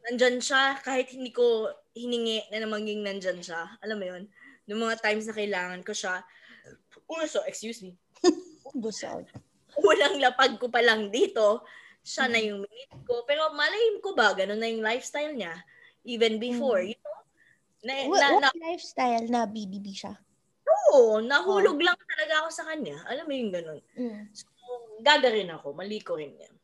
[0.07, 3.79] nandyan siya kahit hindi ko hiningi na na maging nandyan siya.
[3.83, 4.23] Alam mo yun?
[4.69, 6.23] Noong mga times na kailangan ko siya.
[7.09, 7.97] Oh, so, excuse me.
[8.83, 9.25] Busog.
[9.79, 11.65] Unang lapag ko pa lang dito,
[12.05, 13.25] siya na yung minute ko.
[13.25, 15.55] Pero malay ko ba, ganun na yung lifestyle niya.
[16.05, 17.17] Even before, you know?
[17.79, 20.13] Na, What, na, what na, lifestyle na BDB siya?
[20.89, 22.97] oo, nahulog lang talaga ako sa kanya.
[23.05, 23.79] Alam mo yung ganun.
[23.93, 24.23] Mm.
[24.33, 24.45] So,
[25.05, 25.77] gaga rin ako.
[25.77, 26.55] Mali ko rin yan.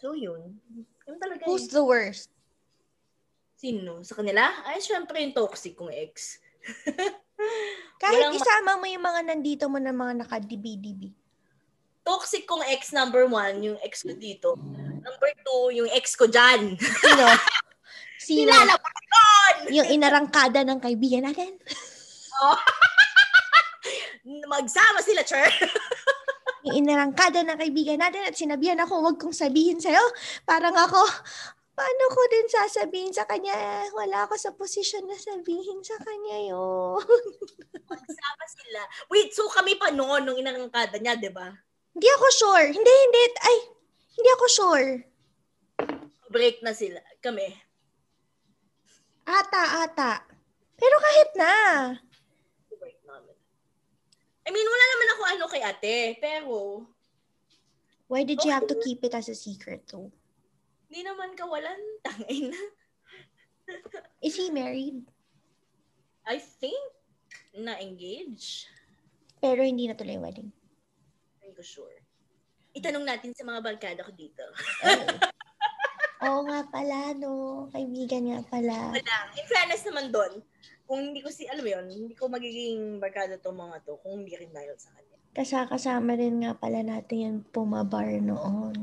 [0.00, 0.58] So, yun.
[1.04, 1.74] Yun talaga Who's yun.
[1.74, 2.28] the worst?
[3.54, 4.02] Sino?
[4.02, 4.50] Sa kanila?
[4.66, 6.38] Ay, syempre yung toxic kong ex.
[8.02, 11.10] Kahit Walang ma- isama mo yung mga nandito mo na mga naka-DB-DB.
[12.02, 14.58] toxic kong ex number one, yung ex ko dito.
[15.02, 16.74] Number two, yung ex ko dyan.
[16.74, 17.24] Sino?
[18.26, 18.50] Sino?
[18.50, 19.54] Yun!
[19.70, 21.54] Yung inarangkada ng kaibigan natin?
[24.50, 25.46] Magsama sila, Cher.
[26.62, 30.02] Inarangkada ng kaibigan natin at sinabihan ako, wag kong sabihin sa'yo.
[30.46, 31.02] Parang ako,
[31.74, 33.82] paano ko din sasabihin sa kanya?
[33.90, 37.02] Wala ako sa posisyon na sabihin sa kanya yun.
[37.90, 38.80] Magsama sila.
[39.10, 41.50] Wait, so kami pa noon nung inarangkada niya, di ba?
[41.92, 42.66] hindi ako sure.
[42.72, 43.22] Hindi, hindi.
[43.44, 43.56] Ay,
[44.16, 44.88] hindi ako sure.
[46.32, 47.00] Break na sila.
[47.20, 47.46] Kami.
[49.28, 50.12] Ata, ata.
[50.80, 51.54] Pero kahit na.
[54.52, 56.84] Mean, wala naman ako ano kay ate, pero
[58.12, 60.12] Why did you have to keep it as a secret though?
[60.92, 61.80] hindi naman kawalan.
[62.04, 62.60] Tangay na.
[64.20, 65.00] Is he married?
[66.28, 66.76] I think
[67.56, 68.68] na-engage.
[69.40, 70.52] Pero hindi na tuloy wedding.
[71.40, 71.96] Hindi ko sure.
[72.76, 74.44] Itanong natin sa mga barkada ko dito.
[76.28, 77.64] Oo nga pala, no.
[77.72, 78.92] Kaibigan nga pala.
[78.92, 79.16] Wala.
[79.32, 80.44] In fairness naman doon,
[80.86, 84.22] kung hindi ko si, alam mo yun, hindi ko magiging barkada to mga to kung
[84.22, 85.16] hindi rin dahil sa kanya.
[85.32, 88.76] Kasakasama rin nga pala natin yung pumabar noon.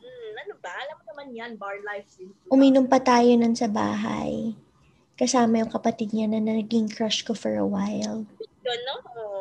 [0.00, 0.72] Hmm, ano ba?
[0.72, 2.08] Alam mo naman yan, bar life.
[2.16, 2.32] din.
[2.48, 4.56] Uminom pa tayo nun sa bahay.
[5.18, 8.24] Kasama yung kapatid niya na naging crush ko for a while.
[8.64, 8.96] Yun, no?
[9.18, 9.40] Oo.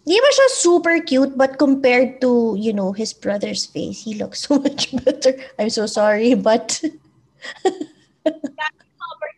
[0.00, 4.40] Di ba siya super cute but compared to, you know, his brother's face, he looks
[4.48, 5.36] so much better.
[5.60, 6.80] I'm so sorry, but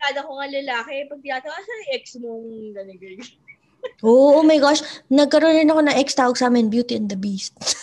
[0.02, 3.16] barkada ko nga lalaki, pag tiyatawa, siya yung ex mong ganigay.
[4.02, 4.82] Oh, oh my gosh.
[5.06, 7.54] Nagkaroon rin ako ng ex tawag sa amin, Beauty and the Beast.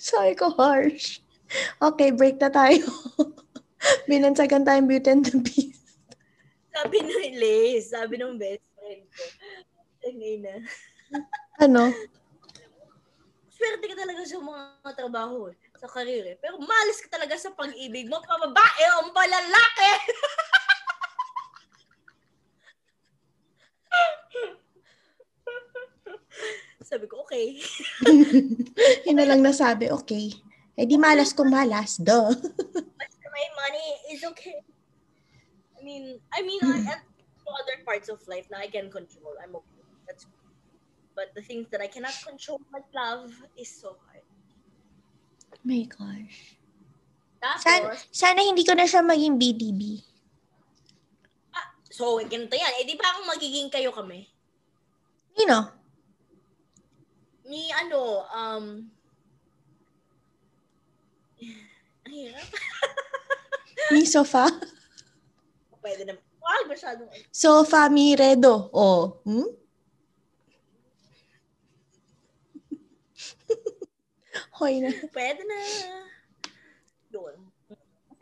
[0.00, 1.20] Sabi ko, harsh.
[1.84, 2.80] Okay, break na tayo.
[4.08, 5.84] Binansagan tayong Beauty and the Beast.
[6.72, 9.24] Sabi nung Liz, sabi nung best friend ko.
[10.00, 10.54] Tangay na.
[11.60, 11.92] Ano?
[13.52, 16.38] Swerte ka talaga sa mga trabaho eh, sa karir eh.
[16.38, 19.90] Pero malis ka talaga sa pag-ibig mo, pababae o palalaki.
[26.86, 27.58] Sabi ko, okay.
[29.10, 30.30] Yun na lang nasabi, okay.
[30.78, 31.98] Eh di malas kung malas.
[31.98, 34.62] Basta may money is okay.
[35.74, 37.02] I mean, I mean, I, at
[37.42, 39.82] other parts of life na I can control, I'm okay.
[40.06, 40.30] That's
[41.14, 44.11] But the things that I cannot control, like love, is so hard.
[45.62, 46.58] My gosh.
[47.38, 49.98] Tapos, Sana, sana hindi ko na siya maging BDB.
[51.50, 52.70] ah, so, ganito yan.
[52.78, 54.30] Eh, di ba kung magiging kayo kami?
[55.34, 55.64] Know,
[57.42, 58.64] Ni ano, um,
[62.06, 62.46] ang hirap.
[63.90, 64.46] ni sofa.
[65.82, 66.14] Pwede na.
[66.38, 67.10] Wag masyadong.
[67.34, 68.70] Sofa mi redo.
[68.70, 69.50] Oh, hmm?
[74.62, 74.94] Hoy na.
[75.16, 75.58] Pwede na.
[77.10, 77.34] Doon.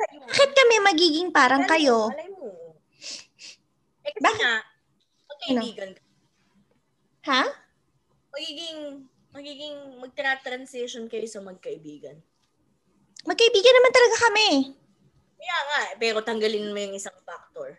[0.01, 2.09] Bakit kami magiging parang kayo?
[2.09, 2.49] Malay mo.
[4.01, 4.41] Eh, kasi Bakit?
[4.41, 4.55] nga,
[5.29, 6.03] magkaibigan ka.
[7.29, 7.43] Ha?
[8.33, 8.79] Magiging,
[9.37, 12.17] magiging, magtra-transition kayo sa magkaibigan.
[13.29, 14.49] Magkaibigan naman talaga kami.
[15.37, 17.77] Kaya nga, eh, pero tanggalin mo yung isang factor.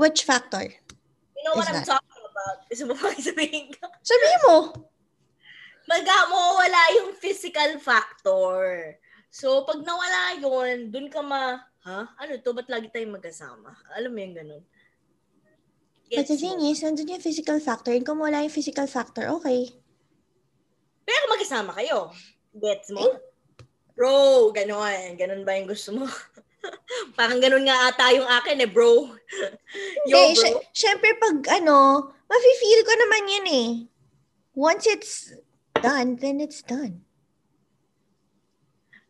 [0.00, 0.64] Which factor?
[1.36, 2.00] You know what Is I'm that?
[2.00, 2.56] talking about?
[2.72, 3.84] Gusto mo ba sabihin ko?
[4.00, 4.56] Sabihin mo.
[5.88, 8.94] Maga mo wala yung physical factor.
[9.32, 12.00] So, pag nawala yun, dun ka ma, ha?
[12.20, 12.52] Ano to?
[12.52, 13.72] Ba't lagi tayong magkasama?
[13.96, 14.62] Alam mo yung ganun.
[16.12, 16.68] But the Gets thing mo?
[16.68, 17.96] is, nandun yung physical factor.
[17.96, 19.72] And kung wala yung physical factor, okay.
[21.02, 22.12] Pero magkasama kayo.
[22.52, 23.16] Gets mo?
[23.96, 25.16] Bro, ganon.
[25.16, 26.04] Ganon ba yung gusto mo?
[27.18, 29.08] Parang ganon nga ata yung akin eh, bro.
[30.12, 30.42] Yo, Hindi, bro.
[30.44, 33.68] sy- syempre pag ano, mafe-feel ko naman yan eh.
[34.52, 35.32] Once it's
[35.82, 37.02] done, then it's done.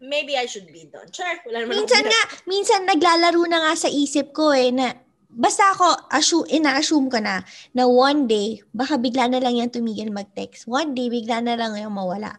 [0.03, 1.07] Maybe I should be done.
[1.15, 4.99] Sure, wala naman Minsan nga, minsan naglalaro na nga sa isip ko eh na
[5.31, 7.41] basta ako, assume, ina-assume ko na
[7.73, 10.67] na one day, baka bigla na lang yan tumigil mag-text.
[10.67, 12.37] One day, bigla na lang yung mawala.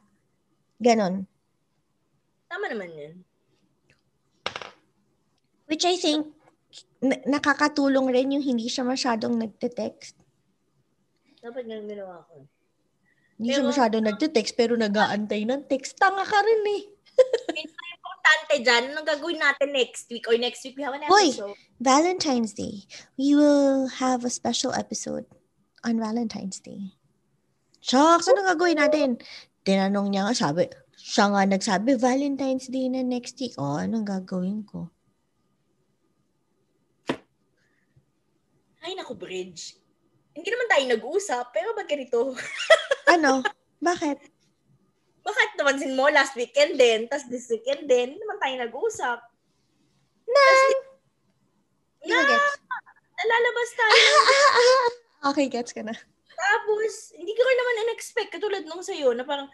[0.78, 1.26] Ganon.
[2.52, 3.14] Tama naman yun.
[5.66, 6.36] Which I think,
[7.02, 10.20] na- nakakatulong rin yung hindi siya masyadong nagte-text.
[11.42, 12.46] Dapat ganun ginawa ko.
[13.44, 16.00] Hindi siya masyadong nagte-text pero nag-aantay ng text.
[16.00, 16.84] Tanga ka rin eh.
[18.00, 20.24] Importante dyan, anong gagawin natin next week?
[20.32, 21.36] Or next week we have an Hoy!
[21.36, 21.60] episode.
[21.84, 22.88] Valentine's Day.
[23.20, 25.28] We will have a special episode
[25.84, 26.96] on Valentine's Day.
[27.84, 29.20] Shucks, ano gagawin natin?
[29.68, 33.60] Tinanong niya nga, sabi, siya nga nagsabi, Valentine's Day na next week.
[33.60, 34.88] Oh, anong gagawin ko?
[38.80, 39.76] Ay, naku, Bridge.
[40.32, 42.32] Hindi naman tayo nag-uusap, pero ba't ganito?
[43.10, 43.44] Ano?
[43.84, 44.18] Bakit?
[45.24, 49.20] Bakit namansin mo last weekend din, tas this weekend din, naman tayo nag-uusap.
[50.28, 50.44] Na!
[52.04, 52.40] Hindi Na,
[53.16, 54.04] nalalabas tayo.
[55.32, 55.96] okay, gets ka na.
[56.34, 59.48] Tapos, hindi ko naman in-expect, katulad nung sa'yo, na parang,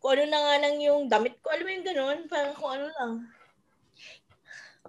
[0.00, 2.86] kung ano na nga lang yung damit ko, alam mo yung ganun, parang kung ano
[3.00, 3.12] lang.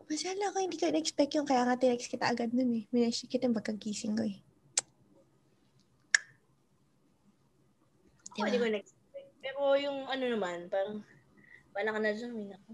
[0.07, 2.83] Masala ko, hindi ko in-expect yung kaya nga tinext kita agad nun eh.
[2.91, 4.39] Minesh kita pagkagising ko eh.
[8.37, 9.29] Ako, hindi ko in-expect.
[9.41, 11.01] Pero yung ano naman, parang,
[11.73, 12.71] wala ka na dyan, may nako.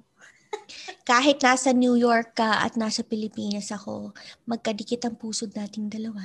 [1.10, 4.12] Kahit nasa New York ka at nasa Pilipinas ako,
[4.44, 6.22] magkadikit ang pusod nating dalawa.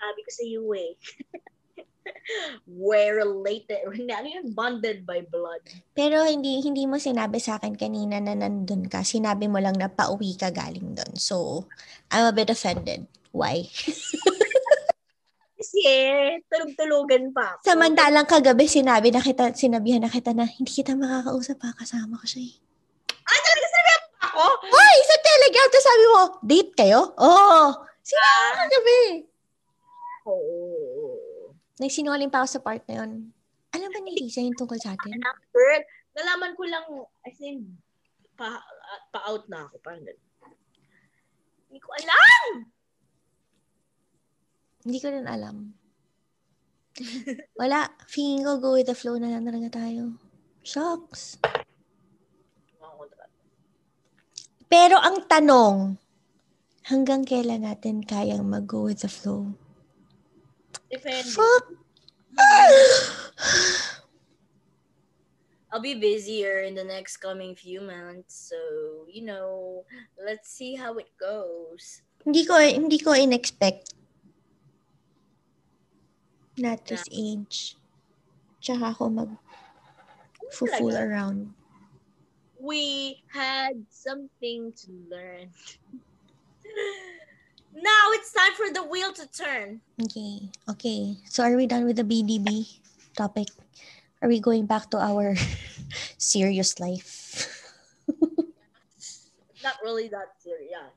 [0.00, 0.96] Sabi ko sa iyo eh.
[2.68, 3.84] We're related.
[4.18, 4.52] Ano yun?
[4.52, 5.62] Bonded by blood.
[5.92, 9.04] Pero hindi hindi mo sinabi sa akin kanina na nandun ka.
[9.04, 11.12] Sinabi mo lang na pauwi ka galing doon.
[11.16, 11.68] So,
[12.12, 13.08] I'm a bit offended.
[13.32, 13.68] Why?
[15.58, 15.82] Kasi
[16.46, 17.66] tulog-tulogan pa ako.
[17.66, 22.24] Samantalang kagabi sinabi na kita, sinabihan na kita na hindi kita makakausap ha, kasama ko
[22.24, 22.54] siya eh.
[23.26, 24.44] Ay, talaga sinabi mo ako?
[24.70, 27.00] Ay, sa Telegram, tapos sabi mo, date kayo?
[27.18, 27.34] Oo.
[27.34, 27.68] Oh,
[28.00, 28.54] sinabi Ah.
[28.56, 29.00] kagabi.
[30.24, 30.54] Oo.
[31.76, 33.34] Nagsinungaling pa ako sa part na yun.
[33.74, 35.18] Alam ba ni Lisa yung tungkol sa atin?
[35.50, 35.82] Girl,
[36.14, 36.86] nalaman ko lang,
[37.22, 37.74] as in,
[38.32, 38.62] pa,
[39.10, 39.74] pa-out na ako.
[39.82, 40.22] Parang ganun.
[41.66, 42.70] Hindi ko alam!
[44.88, 45.76] Hindi ko rin alam.
[47.60, 47.92] Wala.
[48.08, 50.16] Feeling ko go with the flow na lang talaga tayo.
[50.64, 51.36] Shocks.
[54.72, 56.00] Pero ang tanong,
[56.88, 59.52] hanggang kailan natin kayang mag-go with the flow?
[60.88, 61.28] Depende.
[61.28, 61.76] Fuck.
[65.68, 68.48] I'll be busier in the next coming few months.
[68.48, 68.56] So,
[69.04, 69.84] you know,
[70.16, 72.00] let's see how it goes.
[72.28, 73.97] hindi ko, hindi ko in-expect
[76.58, 77.76] na at this age.
[78.60, 79.30] Tsaka ako mag
[80.50, 81.54] fool around.
[82.58, 85.54] We had something to learn.
[87.74, 89.80] now it's time for the wheel to turn.
[90.02, 90.50] Okay.
[90.68, 91.16] Okay.
[91.30, 92.66] So are we done with the BDB
[93.14, 93.48] topic?
[94.18, 95.38] Are we going back to our
[96.18, 97.46] serious life?
[99.62, 100.74] Not really that serious.
[100.74, 100.90] Yeah.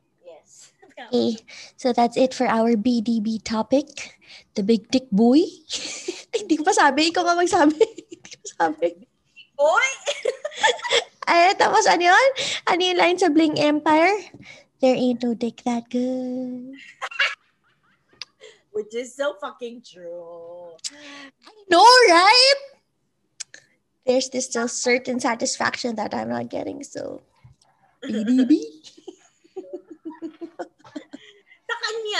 [0.91, 1.37] Okay.
[1.77, 4.19] So that's it for our BDB topic.
[4.55, 5.43] The big dick boy.
[6.35, 7.11] Hindi ko pa sabi.
[7.11, 7.79] Ikaw nga magsabi.
[8.11, 8.89] Hindi ko sabi.
[9.55, 9.89] Boy!
[11.31, 12.27] Ay, tapos ano yun?
[12.65, 14.17] Ano yung line sa Bling Empire?
[14.81, 16.73] There ain't no dick that good.
[18.73, 20.73] Which is so fucking true.
[21.45, 22.59] I know, right?
[24.05, 27.21] There's this still certain satisfaction that I'm not getting, so
[28.01, 28.65] BDB.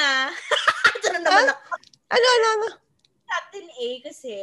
[0.02, 0.34] Kanya,
[0.98, 1.62] ito na naman ako.
[2.10, 2.68] Ano, ano, ano?
[3.24, 4.36] Captain A kasi,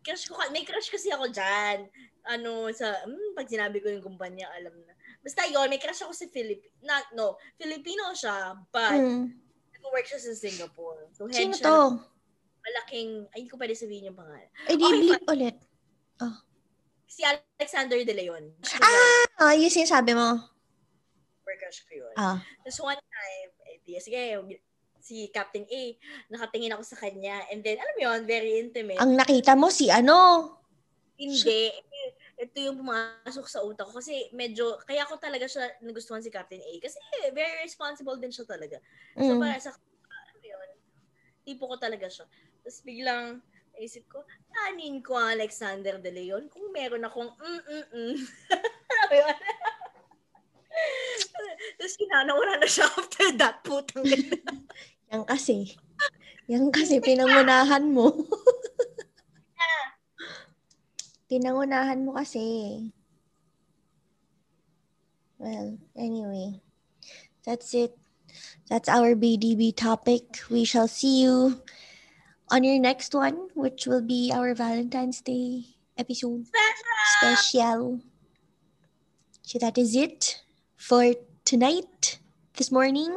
[0.00, 1.86] crush ko, may crush kasi ako dyan.
[2.24, 4.92] Ano, sa, hmm, pag sinabi ko yung kumpanya, alam na.
[5.20, 9.28] Basta yun, may crush ako sa Philip, not, no, Filipino siya, but, Hmm.
[9.70, 11.12] nag-work siya sa Singapore.
[11.12, 11.76] So, Sino siya to?
[11.94, 12.00] ng
[12.58, 14.48] malaking, ay, hindi ko pwede sabihin yung pangalan.
[14.66, 15.56] Ay, di Okay, bleep ulit.
[17.08, 18.44] Si Alexander De Leon.
[19.38, 20.38] Ah, yung sinasabi mo.
[21.40, 22.14] Super crush ko yun.
[22.14, 24.36] Ah, Tapos one time, eh, di, sige,
[25.08, 25.82] si Captain A,
[26.28, 29.00] nakatingin ako sa kanya, and then, alam mo yun, very intimate.
[29.00, 30.52] ang nakita mo si ano?
[31.16, 31.72] Hindi.
[32.38, 33.98] Ito yung pumasok sa utak ko.
[33.98, 36.72] Kasi medyo, kaya ko talaga siya nagustuhan si Captain A.
[36.78, 36.94] Kasi
[37.34, 38.78] very responsible din siya talaga.
[39.18, 39.42] So Mm.
[39.42, 40.68] para sa, ano yun,
[41.42, 42.22] tipo ko talaga siya.
[42.62, 43.42] Tapos biglang,
[43.82, 44.22] isip ko,
[44.70, 48.14] anin ko ang Alexander De Leon kung meron akong mm-mm-mm.
[48.94, 49.34] Alam mo yun?
[51.82, 54.06] Tapos kinanawa na siya after that putang
[55.08, 55.16] ganda.
[55.16, 55.56] Yan kasi.
[56.48, 58.12] Yan kasi pinangunahan mo.
[61.30, 62.88] pinangunahan mo kasi.
[65.38, 66.60] Well, anyway.
[67.44, 67.96] That's it.
[68.68, 70.44] That's our BDB topic.
[70.50, 71.62] We shall see you
[72.50, 75.64] on your next one, which will be our Valentine's Day
[75.96, 76.44] episode
[77.16, 78.00] special.
[79.42, 80.44] So that is it
[80.76, 82.20] for tonight,
[82.56, 83.16] this morning.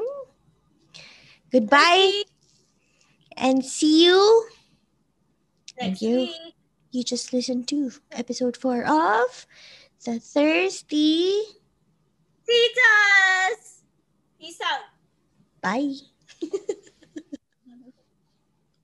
[1.51, 2.23] Goodbye
[3.37, 4.47] and see you.
[5.79, 6.17] Next Thank you.
[6.17, 6.55] week.
[6.91, 9.47] You just listened to episode four of
[10.05, 11.41] The Thirsty.
[12.47, 13.81] Titas!
[14.39, 14.81] Peace out.
[15.61, 15.93] Bye.